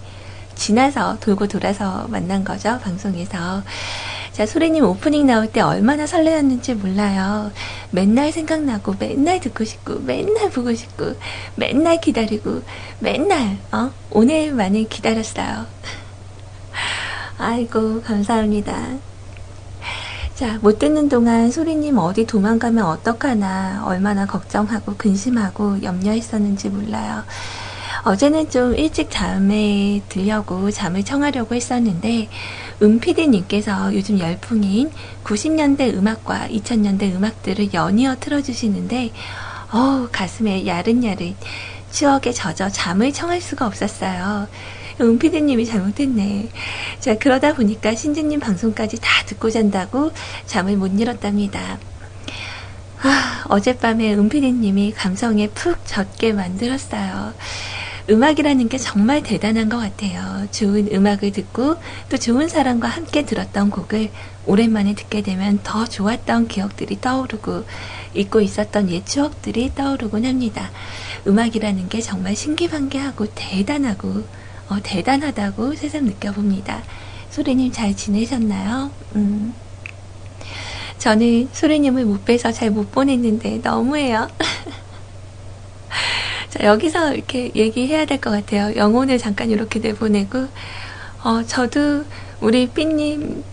[0.55, 2.79] 지나서 돌고 돌아서 만난 거죠.
[2.79, 3.63] 방송에서.
[4.37, 7.51] 자, 소리님 오프닝 나올 때 얼마나 설레었는지 몰라요.
[7.89, 11.15] 맨날 생각나고, 맨날 듣고 싶고, 맨날 보고 싶고,
[11.55, 12.61] 맨날 기다리고,
[12.99, 13.89] 맨날, 어?
[14.11, 15.65] 오늘만을 기다렸어요.
[17.39, 18.77] 아이고, 감사합니다.
[20.35, 27.23] 자, 못 듣는 동안 소리님 어디 도망가면 어떡하나 얼마나 걱정하고 근심하고 염려했었는지 몰라요.
[28.03, 32.29] 어제는 좀 일찍 잠에 들려고 잠을 청하려고 했었는데
[32.81, 34.91] 은피디님께서 요즘 열풍인
[35.23, 39.11] 90년대 음악과 2000년대 음악들을 연이어 틀어주시는데
[39.71, 41.35] 어우 가슴에 야른야른
[41.91, 44.47] 추억에 젖어 잠을 청할 수가 없었어요.
[44.99, 46.49] 은피디님이 잘못했네.
[46.99, 50.11] 자 그러다 보니까 신지님 방송까지 다 듣고 잔다고
[50.45, 51.79] 잠을 못 잃었답니다.
[53.01, 57.33] 아, 어젯밤에 은피디님이 감성에 푹 젖게 만들었어요.
[58.09, 60.47] 음악이라는 게 정말 대단한 것 같아요.
[60.51, 61.75] 좋은 음악을 듣고
[62.09, 64.11] 또 좋은 사람과 함께 들었던 곡을
[64.45, 67.65] 오랜만에 듣게 되면 더 좋았던 기억들이 떠오르고
[68.13, 70.71] 잊고 있었던 옛 추억들이 떠오르곤 합니다.
[71.27, 74.23] 음악이라는 게 정말 신기반기하고 대단하고
[74.69, 76.83] 어, 대단하다고 새삼 느껴봅니다.
[77.29, 78.89] 소리님 잘 지내셨나요?
[79.15, 79.53] 음.
[80.97, 84.29] 저는 소리님을 못 뵈서 잘 못 보냈는데 너무해요.
[86.49, 88.75] 자, 여기서 이렇게 얘기해야 될 것 같아요.
[88.75, 90.47] 영혼을 잠깐 이렇게 내보내고,
[91.23, 92.05] 어, 저도
[92.41, 93.43] 우리 삐님,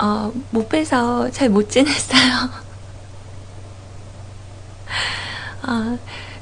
[0.00, 2.50] 어, 못 뵈서 잘 못 지냈어요.
[5.66, 5.98] 어,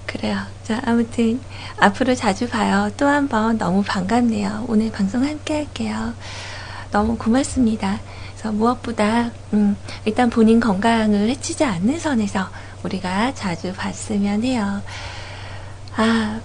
[0.06, 0.38] 그래요.
[0.64, 1.40] 자, 아무튼,
[1.78, 2.90] 앞으로 자주 봐요.
[2.96, 4.64] 또 한 번 너무 반갑네요.
[4.68, 6.14] 오늘 방송 함께 할게요.
[6.90, 8.00] 너무 고맙습니다.
[8.32, 12.48] 그래서 무엇보다, 음, 일단 본인 건강을 해치지 않는 선에서
[12.84, 14.82] 우리가 자주 봤으면 해요.
[15.96, 16.40] 아,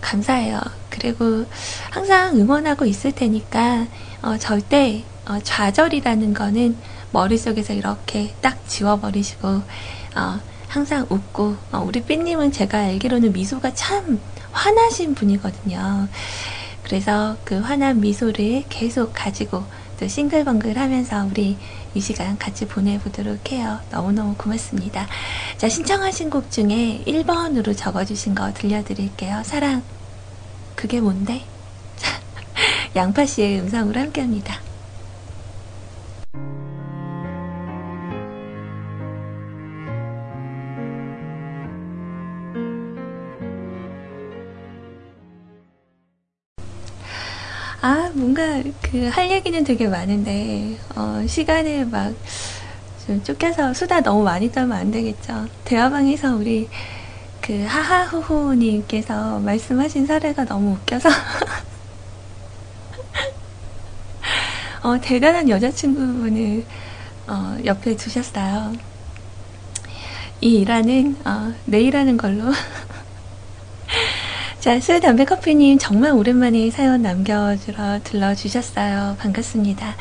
[0.00, 0.60] 감사해요.
[0.90, 1.46] 그리고
[1.90, 3.86] 항상 응원하고 있을 테니까
[4.22, 6.76] 어, 절대 어, 좌절이라는 거는
[7.12, 14.20] 머릿속에서 이렇게 딱 지워버리시고 어, 항상 웃고 어, 우리 삐님은 제가 알기로는 미소가 참
[14.52, 16.08] 환하신 분이거든요.
[16.82, 19.64] 그래서 그 환한 미소를 계속 가지고
[20.00, 21.58] 또 싱글벙글 하면서 우리
[21.94, 23.80] 이 시간 같이 보내보도록 해요.
[23.90, 25.06] 너무너무 고맙습니다.
[25.56, 29.42] 자, 신청하신 곡 중에 1번으로 적어주신 거 들려드릴게요.
[29.44, 29.82] 사랑.
[30.74, 31.42] 그게 뭔데?
[32.94, 34.60] 양파 씨의 음성으로 함께 합니다.
[47.80, 52.14] 아, 뭔가 그 할 얘기는 되게 많은데, 어, 시간을 막
[53.06, 55.46] 좀 쫓겨서 수다 너무 많이 떨면 안 되겠죠.
[55.64, 56.68] 대화방에서 우리
[57.40, 61.08] 그 하하호호님께서 말씀하신 사례가 너무 웃겨서.
[64.82, 66.64] 어, 대단한 여자친구분을
[67.28, 68.72] 어, 옆에 두셨어요.
[70.40, 72.44] 이 일화는 어, 내일 하는 걸로.
[74.60, 79.16] 자, 술, 담배, 커피님 정말 오랜만에 사연 남겨주러 들러주셨어요.
[79.20, 79.94] 반갑습니다.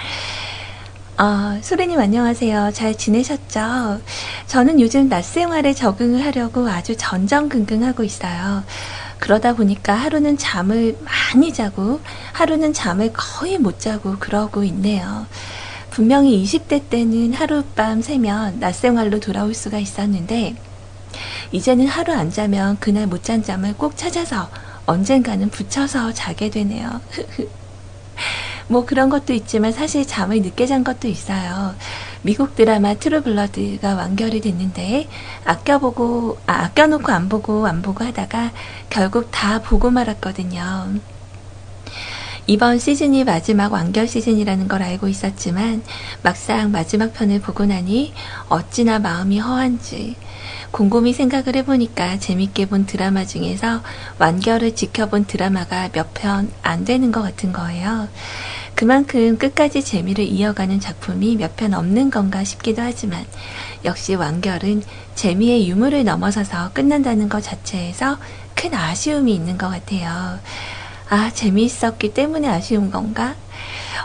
[1.19, 2.71] 어, 소리님 안녕하세요.
[2.73, 4.01] 잘 지내셨죠?
[4.47, 8.63] 저는 요즘 낮 생활에 적응을 하려고 아주 전전긍긍하고 있어요.
[9.19, 11.99] 그러다 보니까 하루는 잠을 많이 자고
[12.33, 15.27] 하루는 잠을 거의 못 자고 그러고 있네요.
[15.91, 20.55] 분명히 20대 때는 하룻밤 새면 낮 생활로 돌아올 수가 있었는데
[21.51, 24.49] 이제는 하루 안 자면 그날 못 잔 잠을 꼭 찾아서
[24.85, 27.01] 언젠가는 붙여서 자게 되네요.
[28.69, 31.75] 뭐 그런 것도 있지만 사실 잠을 늦게 잔 것도 있어요.
[32.21, 35.07] 미국 드라마 트루블러드가 완결이 됐는데
[35.45, 38.51] 아껴보고 아, 아껴놓고 안 보고 안 보고 하다가
[38.89, 40.99] 결국 다 보고 말았거든요.
[42.49, 45.83] 이번 시즌이 마지막 완결 시즌이라는 걸 알고 있었지만
[46.23, 48.13] 막상 마지막 편을 보고 나니
[48.47, 50.15] 어찌나 마음이 허한지
[50.71, 53.81] 곰곰이 생각을 해보니까 재밌게 본 드라마 중에서
[54.19, 58.09] 완결을 지켜본 드라마가 몇 편 안 되는 것 같은 거예요.
[58.75, 63.25] 그만큼 끝까지 재미를 이어가는 작품이 몇 편 없는 건가 싶기도 하지만
[63.85, 64.83] 역시 완결은
[65.15, 68.17] 재미의 유무를 넘어서서 끝난다는 것 자체에서
[68.55, 70.39] 큰 아쉬움이 있는 것 같아요.
[71.09, 73.35] 아, 재미있었기 때문에 아쉬운 건가?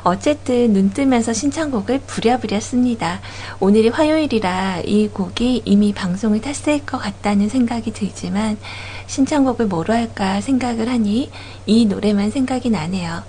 [0.03, 3.21] 어쨌든 눈 뜨면서 신청곡을 부랴부랴 씁니다.
[3.61, 8.59] 오늘이 화요일이라 이 곡이 이미 방송을 탔을 것 같다는 생각이 들지만
[9.07, 11.31] 신청곡을 뭐로 할까 생각을 하니
[11.67, 13.23] 이 노래만 생각이 나네요.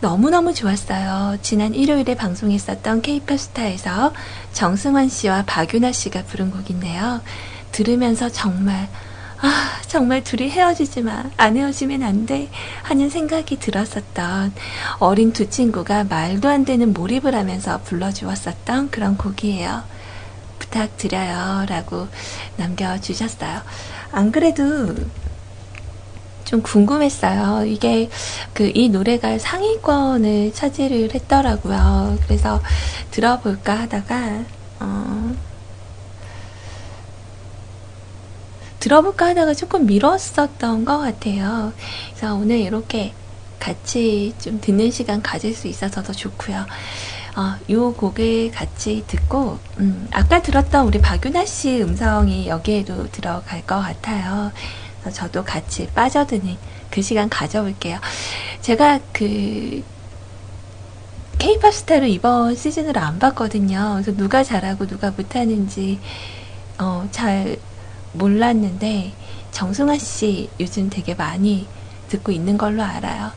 [0.00, 1.38] 너무너무 좋았어요.
[1.42, 4.12] 지난 일요일에 방송했었던 케이팝 스타에서
[4.52, 7.20] 정승환 씨와 박윤아 씨가 부른 곡인데요.
[7.70, 8.88] 들으면서 정말
[9.42, 11.24] 아, 정말 둘이 헤어지지 마.
[11.36, 12.48] 안 헤어지면 안 돼.
[12.82, 14.52] 하는 생각이 들었었던
[15.00, 19.82] 어린 두 친구가 말도 안 되는 몰입을 하면서 불러주었었던 그런 곡이에요.
[20.60, 21.66] 부탁드려요.
[21.68, 22.06] 라고
[22.56, 23.62] 남겨주셨어요.
[24.12, 24.94] 안 그래도
[26.44, 27.64] 좀 궁금했어요.
[27.66, 28.10] 이게
[28.54, 32.18] 그 이 노래가 상위권을 차지를 했더라고요.
[32.26, 32.62] 그래서
[33.10, 34.44] 들어볼까 하다가
[34.80, 35.34] 어
[38.82, 41.72] 들어볼까 하다가 조금 미뤘었던 것 같아요.
[42.10, 43.14] 그래서 오늘 이렇게
[43.60, 46.66] 같이 좀 듣는 시간 가질 수 있어서 더 좋고요.
[47.36, 53.80] 어, 이 곡을 같이 듣고 음, 아까 들었던 우리 박윤아 씨 음성이 여기에도 들어갈 것
[53.80, 54.50] 같아요.
[55.12, 56.56] 저도 같이 빠져드는
[56.90, 58.00] 그 시간 가져볼게요.
[58.62, 59.84] 제가 그
[61.38, 64.00] 케이팝 스타를 이번 시즌으로 안 봤거든요.
[64.02, 66.00] 그래서 누가 잘하고 누가 못하는지
[66.80, 67.58] 어, 잘
[68.12, 69.12] 몰랐는데
[69.52, 71.66] 정승아 씨 요즘 되게 많이
[72.08, 73.30] 듣고 있는 걸로 알아요.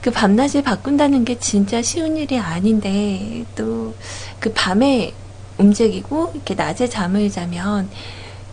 [0.00, 3.94] 그 밤낮을 바꾼다는 게 진짜 쉬운 일이 아닌데 또
[4.42, 5.14] 그 밤에
[5.58, 7.88] 움직이고 이렇게 낮에 잠을 자면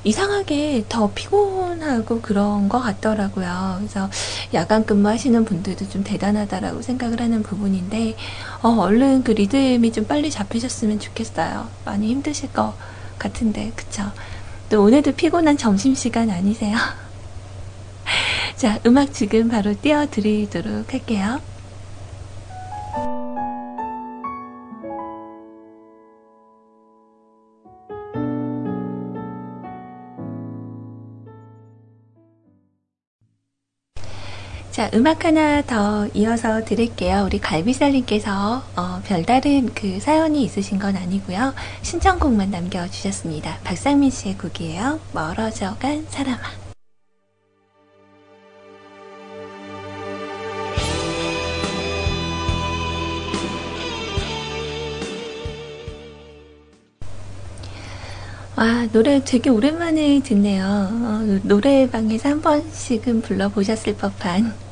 [0.04, 3.78] 이상하게 더 피곤하고 그런 것 같더라고요.
[3.80, 4.10] 그래서
[4.54, 8.16] 야간 근무하시는 분들도 좀 대단하다라고 생각을 하는 부분인데,
[8.62, 11.68] 어, 얼른 그 리듬이 좀 빨리 잡히셨으면 좋겠어요.
[11.84, 12.76] 많이 힘드실 것
[13.18, 14.04] 같은데, 그쵸?
[14.70, 16.78] 또 오늘도 피곤한 점심시간 아니세요?
[18.56, 21.42] 자, 음악 지금 바로 띄워드리도록 할게요.
[34.80, 37.24] 자, 음악 하나 더 이어서 드릴게요.
[37.26, 41.54] 우리 갈비살님께서 어, 별다른 그 사연이 있으신 건 아니고요.
[41.82, 43.58] 신청곡만 남겨주셨습니다.
[43.66, 45.02] 박상민 씨의 곡이에요.
[45.12, 46.40] 멀어져간 사람아.
[58.56, 60.64] 와, 노래 되게 오랜만에 듣네요.
[60.64, 64.69] 어, 노래방에서 한 번씩은 불러보셨을 법한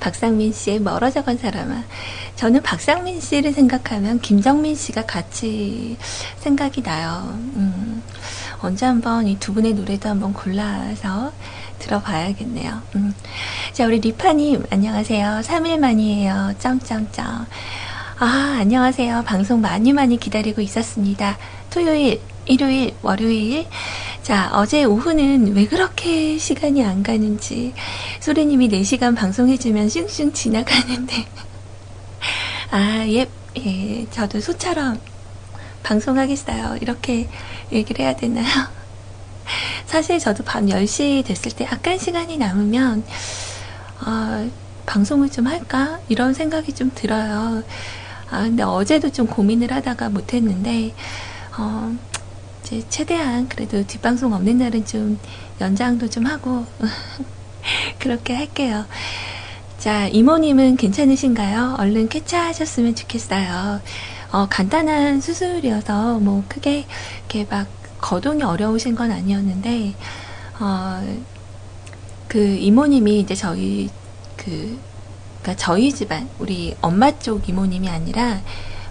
[0.00, 1.84] 박상민 씨의 멀어져 간 사람아.
[2.36, 5.96] 저는 박상민 씨를 생각하면 김정민 씨가 같이
[6.38, 7.28] 생각이 나요.
[7.32, 8.02] 음,
[8.60, 11.32] 언제 한번 이 두 분의 노래도 한번 골라서
[11.78, 12.82] 들어봐야겠네요.
[12.96, 13.14] 음.
[13.72, 15.40] 자, 우리 리파님, 안녕하세요.
[15.44, 16.54] 3일 만이에요.
[16.58, 17.46] 짱짱짱.
[18.18, 19.24] 아, 안녕하세요.
[19.26, 21.36] 방송 많이 많이 기다리고 있었습니다.
[21.70, 23.66] 토요일, 일요일, 월요일.
[24.26, 27.72] 자, 어제 오후는 왜 그렇게 시간이 안 가는지.
[28.18, 31.26] 소리님이 4시간 방송해주면 슝슝 지나가는데.
[32.72, 34.98] 아, 예, 예, 저도 소처럼
[35.84, 36.78] 방송하겠어요.
[36.80, 37.28] 이렇게
[37.70, 38.48] 얘기를 해야 되나요?
[39.86, 43.04] 사실 저도 밤 10시 됐을 때 약간 시간이 남으면,
[44.04, 44.50] 어,
[44.86, 46.00] 방송을 좀 할까?
[46.08, 47.62] 이런 생각이 좀 들어요.
[48.28, 50.96] 아, 근데 어제도 좀 고민을 하다가 못했는데,
[51.56, 51.96] 어,
[52.66, 55.20] 이제 최대한 그래도 뒷방송 없는 날은 좀
[55.60, 56.66] 연장도 좀 하고
[58.00, 58.84] 그렇게 할게요.
[59.78, 61.76] 자, 이모님은 괜찮으신가요?
[61.78, 63.80] 얼른 쾌차하셨으면 좋겠어요.
[64.32, 66.86] 어, 간단한 수술이어서 뭐 크게
[67.20, 69.94] 이렇게 막 거동이 어려우신 건 아니었는데,
[70.58, 71.18] 어,
[72.26, 73.88] 그 이모님이 이제 저희
[74.36, 74.76] 그,
[75.40, 78.40] 그니까 저희 집안, 우리 엄마 쪽 이모님이 아니라,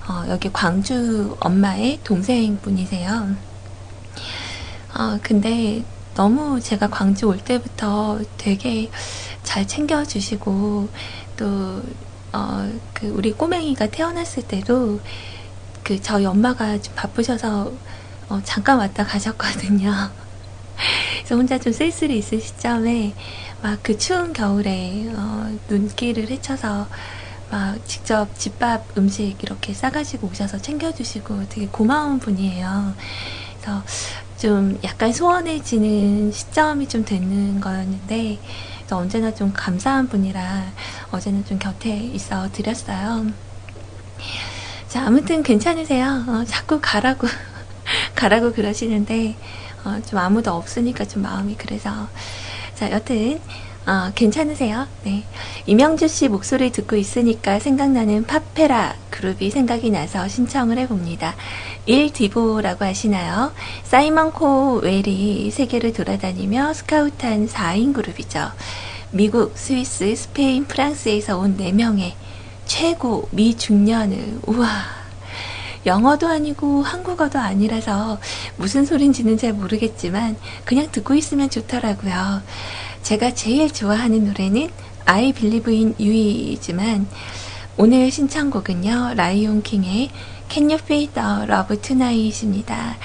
[0.08, 3.36] 어, 여기 광주 엄마의 동생분이세요.
[4.98, 5.84] 어, 근데
[6.14, 8.90] 너무 제가 광주 올 때부터 되게
[9.44, 10.90] 잘 챙겨주시고,
[11.38, 11.84] 또,
[12.34, 15.02] 어, 그, 우리 꼬맹이가 태어났을 때도,
[15.84, 17.74] 그, 저희 엄마가 좀 바쁘셔서,
[18.30, 19.92] 어, 잠깐 왔다 가셨거든요.
[21.20, 23.16] 그래서 혼자 좀 쓸쓸히 있을 시점에,
[23.62, 26.90] 막 그 추운 겨울에, 어, 눈길을 헤쳐서,
[27.50, 32.96] 막 직접 집밥 음식 이렇게 싸가지고 오셔서 챙겨주시고 되게 고마운 분이에요.
[33.62, 33.84] 그래서
[34.46, 38.38] 좀 약간 소원해지는 시점이 좀 되는 거였는데
[38.92, 40.66] 언제나 좀 감사한 분이라
[41.10, 43.26] 어제는 좀 곁에 있어 드렸어요.
[44.88, 46.26] 자, 아무튼 괜찮으세요?
[46.28, 47.26] 어, 자꾸 가라고,
[48.14, 49.36] 가라고 그러시는데,
[49.84, 52.08] 어, 좀 아무도 없으니까 좀 마음이 그래서.
[52.76, 53.42] 자, 여튼,
[53.88, 54.88] 어, 괜찮으세요?
[55.04, 55.24] 네.
[55.68, 61.36] 이명주 씨 목소리 듣고 있으니까 생각나는 파페라 그룹이 생각이 나서 신청을 해봅니다.
[61.86, 63.52] 일 디보라고 하시나요?
[63.84, 68.52] 사이먼 코 웰이 세계를 돌아다니며 스카우트한 4인 그룹이죠.
[69.12, 72.14] 미국, 스위스, 스페인, 프랑스에서 온 4명의
[72.66, 74.68] 최고 미중년을, 우와.
[75.86, 78.20] 영어도 아니고 한국어도 아니라서
[78.58, 82.42] 무슨 소린지는 잘 모르겠지만 그냥 듣고 있으면 좋더라고요.
[83.06, 84.72] 제가 제일 좋아하는 노래는
[85.06, 87.08] I Believe in You이지만
[87.78, 89.14] 오늘 신청곡은요.
[89.16, 90.10] 라이온 킹의
[90.50, 92.98] Can You Feel the Love Tonight입니다.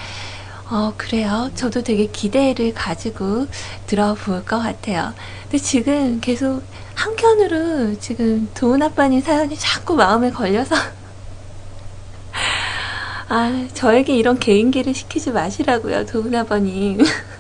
[0.71, 1.51] 어, 그래요.
[1.55, 3.47] 저도 되게 기대를 가지고
[3.89, 5.13] 들어볼 것 같아요.
[5.43, 6.63] 근데 지금 계속
[6.95, 10.77] 한켠으로 지금 도훈 아빠님 사연이 자꾸 마음에 걸려서
[13.29, 17.01] 아, 저에게 이런 개인기를 시키지 마시라고요, 도훈 아버님.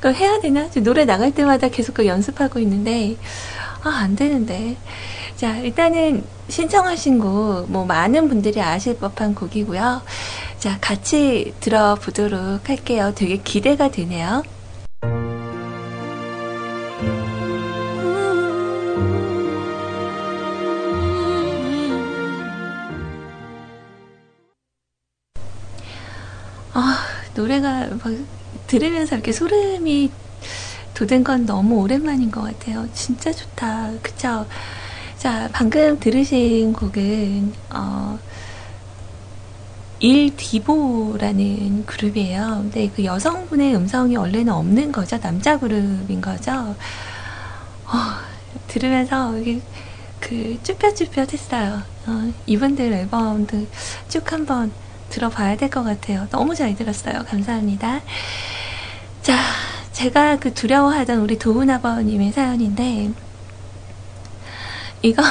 [0.00, 0.68] 그 해야 되나?
[0.82, 3.16] 노래 나갈 때마다 계속 그 연습하고 있는데,
[3.82, 4.76] 아, 안 되는데.
[5.36, 10.02] 자, 일단은 신청하신 곡, 뭐, 많은 분들이 아실 법한 곡이고요.
[10.58, 13.12] 자, 같이 들어보도록 할게요.
[13.14, 14.42] 되게 기대가 되네요.
[26.72, 27.09] 아,
[27.40, 28.12] 노래가 막
[28.66, 30.10] 들으면서 이렇게 소름이
[30.92, 32.86] 돋은 건 너무 오랜만인 것 같아요.
[32.92, 33.92] 진짜 좋다.
[34.02, 34.46] 그쵸?
[35.16, 38.18] 자, 방금 들으신 곡은, 어,
[40.00, 42.60] 일디보라는 그룹이에요.
[42.62, 45.18] 근데 그 여성분의 음성이 원래는 없는 거죠.
[45.18, 46.52] 남자 그룹인 거죠.
[47.86, 47.96] 어,
[48.66, 49.32] 들으면서
[50.20, 51.82] 그 쭈뼛쭈뼛 했어요.
[52.06, 53.66] 어, 이분들 앨범도
[54.08, 54.72] 쭉 한번
[55.10, 56.26] 들어봐야 될 것 같아요.
[56.30, 57.24] 너무 잘 들었어요.
[57.28, 58.00] 감사합니다.
[59.22, 59.36] 자,
[59.92, 63.10] 제가 그 두려워하던 우리 도훈 아버님의 사연인데,
[65.02, 65.22] 이거,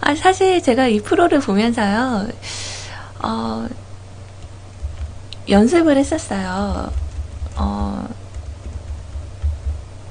[0.00, 2.28] 아, 사실 제가 이 프로를 보면서요,
[3.22, 3.66] 어,
[5.48, 6.92] 연습을 했었어요.
[7.56, 8.08] 어,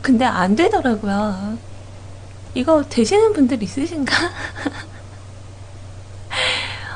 [0.01, 1.57] 근데 안 되더라고요.
[2.53, 4.13] 이거 되시는 분들 있으신가?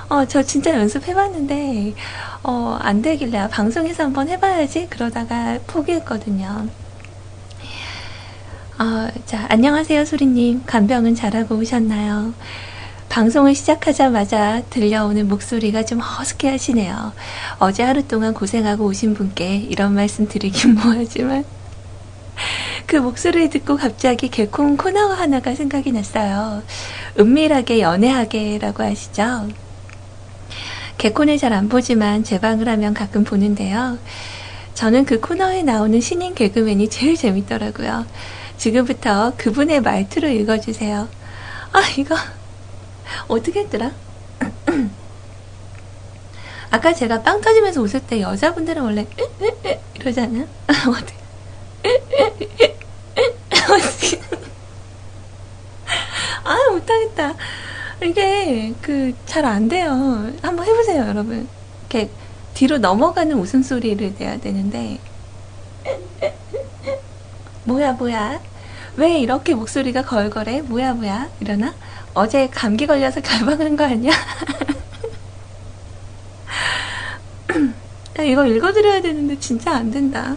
[0.09, 1.93] 어, 저 진짜 연습해봤는데,
[2.41, 4.87] 어, 안 되길래, 아, 방송에서 한번 해봐야지?
[4.89, 6.67] 그러다가 포기했거든요.
[8.79, 10.63] 어, 자, 안녕하세요, 소리님.
[10.65, 12.33] 간병은 잘하고 오셨나요?
[13.09, 17.13] 방송을 시작하자마자 들려오는 목소리가 좀 허스케 하시네요.
[17.59, 21.45] 어제 하루 동안 고생하고 오신 분께 이런 말씀 드리긴 뭐하지만,
[22.87, 26.63] 그 목소리를 듣고 갑자기 개콘 코너 하나가 생각이 났어요.
[27.19, 29.49] 은밀하게 연애하게라고 하시죠?
[30.99, 33.97] 개콘을 잘 안 보지만 제 방을 하면 가끔 보는데요.
[34.73, 38.05] 저는 그 코너에 나오는 신인 개그맨이 제일 재밌더라고요.
[38.57, 41.07] 지금부터 그분의 말투로 읽어주세요.
[41.71, 42.15] 아, 이거,
[43.29, 43.91] 어떻게 했더라?
[46.69, 49.07] 아까 제가 빵 터지면서 웃을 때 여자분들은 원래,
[49.95, 50.45] 이러잖아?
[50.67, 51.15] 어떻게,
[53.71, 54.21] 어떻게.
[56.43, 57.35] 아, 못하겠다.
[58.03, 59.91] 이게 그 잘 안 돼요.
[60.41, 61.47] 한번 해보세요, 여러분.
[61.89, 62.09] 이렇게
[62.53, 64.99] 뒤로 넘어가는 웃음소리를 내야 되는데
[67.63, 68.39] 뭐야 뭐야
[68.97, 71.73] 왜 이렇게 목소리가 걸걸해 뭐야 뭐야 이러나
[72.13, 74.11] 어제 감기 걸려서 결방한 거 아니야?
[78.23, 80.35] 이거 읽어드려야 되는데 진짜 안 된다.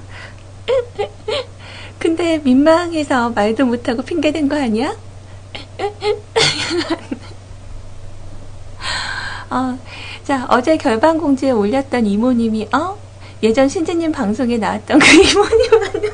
[1.99, 4.95] 근데 민망해서 말도 못하고 핑계댄 거 아니야?
[9.53, 9.79] 어,
[10.25, 12.97] 자, 어제 결방 공지에 올렸던 이모님이, 어?
[13.43, 16.11] 예전 신지님 방송에 나왔던 그 이모님 아니야?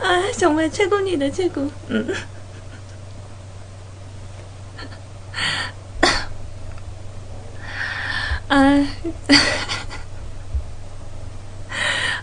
[0.00, 1.70] 아, 정말 최고입니다, 최고.
[1.90, 2.14] 음.
[8.48, 8.86] 아,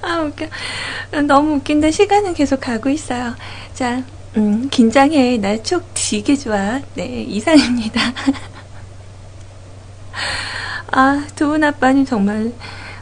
[0.01, 0.47] 아, 웃겨.
[1.27, 3.35] 너무 웃긴데 시간은 계속 가고 있어요.
[3.81, 4.03] 자,
[4.37, 5.37] 음, 긴장해.
[5.37, 6.79] 날촉 되게 좋아.
[6.93, 7.99] 네, 이상입니다.
[10.91, 12.53] 아, 두 분 아빠님 정말,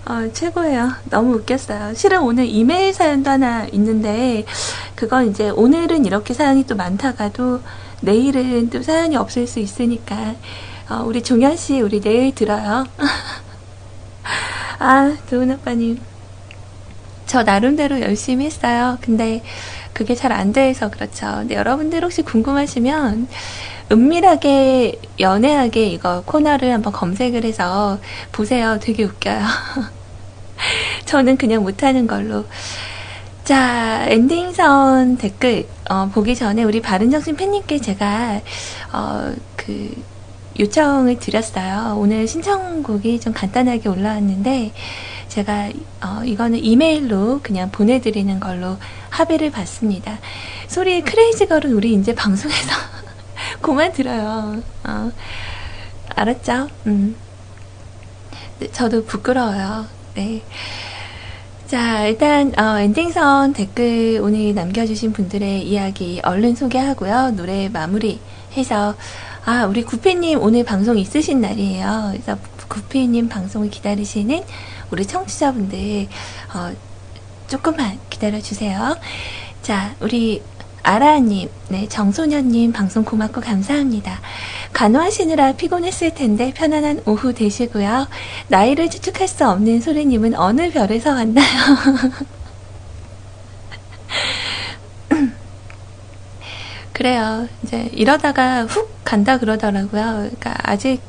[0.05, 0.93] 어, 최고예요.
[1.09, 1.95] 너무 웃겼어요.
[1.95, 4.45] 실은 오늘 이메일 사연도 하나 있는데,
[4.95, 7.59] 그건 이제 오늘은 이렇게 사연이 또 많다가도,
[7.99, 10.35] 내일은 또 사연이 없을 수 있으니까,
[10.89, 12.85] 어, 우리 종현 씨, 우리 내일 들어요.
[14.79, 15.99] 아, 두분 아빠님.
[17.25, 18.97] 저 나름대로 열심히 했어요.
[19.01, 19.43] 근데
[19.99, 21.25] 그게 잘 안 돼서 그렇죠.
[21.39, 23.27] 근데 여러분들 혹시 궁금하시면
[23.91, 27.99] 은밀하게 연애하게 이거 코너를 한번 검색을 해서
[28.31, 28.79] 보세요.
[28.81, 29.43] 되게 웃겨요.
[31.03, 32.45] 저는 그냥 못하는 걸로.
[33.43, 38.39] 자, 엔딩선 댓글, 어, 보기 전에 우리 바른정신 팬님께 제가,
[38.93, 40.01] 어, 그,
[40.59, 41.97] 요청을 드렸어요.
[41.97, 44.71] 오늘 신청곡이 좀 간단하게 올라왔는데,
[45.29, 45.69] 제가,
[46.01, 48.77] 어, 이거는 이메일로 그냥 보내드리는 걸로
[49.09, 50.19] 합의를 봤습니다.
[50.67, 52.71] 소리 크레이지 걸은 우리 이제 방송에서
[53.61, 54.61] 그만 들어요.
[54.83, 55.11] 어,
[56.15, 56.67] 알았죠?
[56.87, 57.15] 음.
[58.59, 59.85] 네, 저도 부끄러워요.
[60.15, 60.41] 네.
[61.67, 67.35] 자, 일단, 어, 엔딩선 댓글 오늘 남겨주신 분들의 이야기 얼른 소개하고요.
[67.35, 68.19] 노래 마무리
[68.57, 68.95] 해서,
[69.45, 72.09] 아, 우리 구피님 오늘 방송 있으신 날이에요.
[72.11, 74.43] 그래서 구피님 방송을 기다리시는
[74.91, 76.07] 우리 청취자분들,
[76.53, 76.73] 어,
[77.47, 78.97] 조금만 기다려주세요.
[79.61, 80.41] 자, 우리
[80.83, 84.19] 아라님, 네, 정소년님 방송 고맙고 감사합니다.
[84.73, 88.07] 간호하시느라 피곤했을 텐데 편안한 오후 되시고요.
[88.47, 91.45] 나이를 추측할 수 없는 소리님은 어느 별에서 왔나요?
[96.93, 97.47] 그래요.
[97.63, 99.89] 이제 이러다가 훅 간다 그러더라고요.
[99.91, 101.01] 그러니까 아직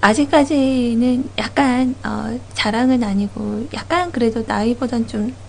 [0.00, 5.46] 아직까지는 약간 어, 자랑은 아니고 약간 그래도 나이보단 좀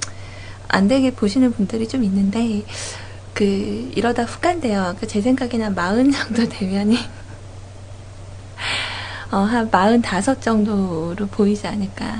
[0.69, 2.63] 안 되게 보시는 분들이 좀 있는데
[3.33, 4.95] 그 이러다 훅 간대요.
[4.99, 6.97] 그제 생각에는 마흔 정도 되면은
[9.31, 12.19] 어, 한 마흔 다섯 정도로 보이지 않을까.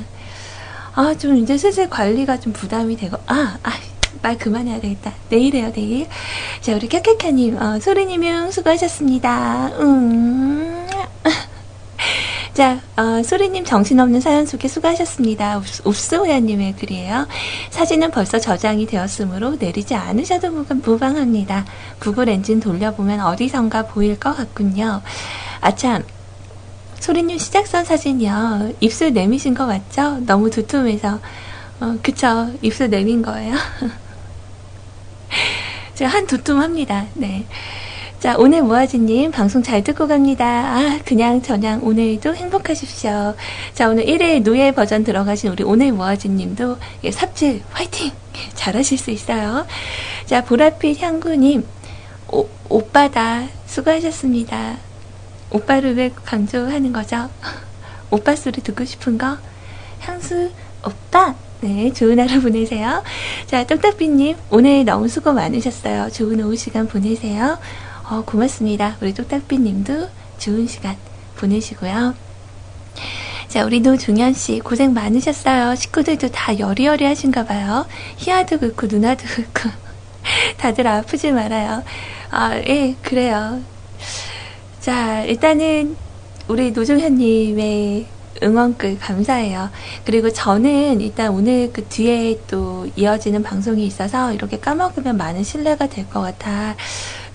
[0.93, 3.71] 아, 좀 이제 슬슬 관리가 좀 부담이 되고, 아, 아,
[4.21, 5.13] 말 그만해야 되겠다.
[5.30, 6.07] 내일해요, 내일.
[6.59, 9.67] 자, 우리 캬캬캬님, 어, 소리님용 수고하셨습니다.
[9.80, 10.86] 음.
[12.58, 15.62] 자, 어, 소리님 정신없는 사연 소개 수고하셨습니다.
[15.86, 17.28] 옵스호야님의 글이에요.
[17.70, 21.66] 사진은 벌써 저장이 되었으므로 내리지 않으셔도 무방합니다.
[21.99, 25.03] 구글 엔진 돌려보면 어디선가 보일 것 같군요.
[25.62, 26.03] 아참,
[26.99, 28.74] 소리님 시작선 사진이요.
[28.80, 30.22] 입술 내미신 거 맞죠?
[30.26, 31.20] 너무 두툼해서.
[31.80, 32.51] 어, 그쵸.
[32.64, 33.53] 입술 내민 거예요.
[35.93, 37.05] 제가 한 두툼합니다.
[37.14, 37.45] 네.
[38.28, 40.45] 자, 오늘 모아지님 방송 잘 듣고 갑니다.
[40.45, 43.36] 아, 그냥 저냥 오늘도 행복하십시오.
[43.73, 48.11] 자, 오늘 1회 노예 버전 들어가신 우리 오늘 모아지님도 예, 삽질 화이팅!
[48.53, 49.65] 잘하실 수 있어요.
[50.25, 51.65] 자, 보랏빛 향구님,
[52.30, 53.47] 오, 오빠다.
[53.65, 54.75] 수고하셨습니다.
[55.51, 57.30] 오빠를 왜 강조하는 거죠?
[58.11, 59.38] 오빠 소리 듣고 싶은 거?
[60.01, 60.51] 향수,
[60.86, 61.34] 오빠!
[61.61, 63.03] 네, 좋은 하루 보내세요.
[63.45, 66.09] 자, 똑딱비님, 오늘 너무 수고 많으셨어요.
[66.11, 67.57] 좋은 오후 시간 보내세요.
[68.10, 68.95] 어, 고맙습니다.
[69.01, 70.95] 우리 똑딱비 님도 좋은 시간
[71.36, 72.16] 보내시고요.
[73.49, 75.76] 자, 우리 노종현 씨 고생 많으셨어요.
[75.76, 77.86] 식구들도 다 여리여리 하신가 봐요.
[78.18, 79.70] 희아도 그렇고 누나도 그렇고
[80.58, 81.84] 다들 아프지 말아요.
[82.32, 83.62] 아, 예, 그래요.
[84.80, 85.97] 자, 일단은
[86.47, 88.08] 우리 노종현 님의
[88.43, 89.70] 응원글 감사해요.
[90.05, 96.08] 그리고 저는 일단 오늘 그 뒤에 또 이어지는 방송이 있어서 이렇게 까먹으면 많은 신뢰가 될
[96.08, 96.76] 것 같아.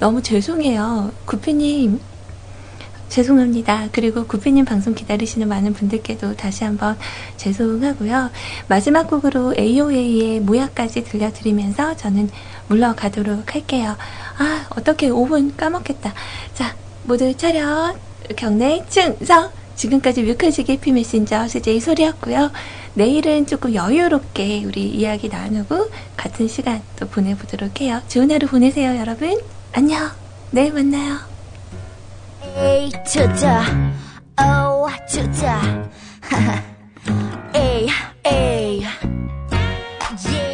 [0.02, 1.12] 너무 죄송해요.
[1.26, 2.00] 구피님,
[3.08, 3.88] 죄송합니다.
[3.92, 6.98] 그리고 구피님 방송 기다리시는 많은 분들께도 다시 한번
[7.36, 8.30] 죄송하고요.
[8.66, 12.30] 마지막 곡으로 AOA의 모야까지 들려드리면서 저는
[12.66, 13.96] 물러가도록 할게요.
[14.38, 16.12] 아, 어떻게 5분 까먹겠다.
[16.52, 16.74] 자,
[17.04, 17.94] 모두 차렷,
[18.34, 19.52] 경례, 충성!
[19.76, 22.50] 지금까지 뮤클지기 피 메신저 CJ 소리였고요.
[22.94, 28.02] 내일은 조금 여유롭게 우리 이야기 나누고 같은 시간 또 보내보도록 해요.
[28.08, 29.61] 좋은 하루 보내세요, 여러분.
[29.74, 30.10] 안녕.
[30.50, 31.16] 내일 만나요.
[32.56, 33.64] 에이, 투자,
[34.38, 35.60] O 투자,
[37.54, 37.88] A
[38.26, 38.86] A.
[40.24, 40.51] Yeah.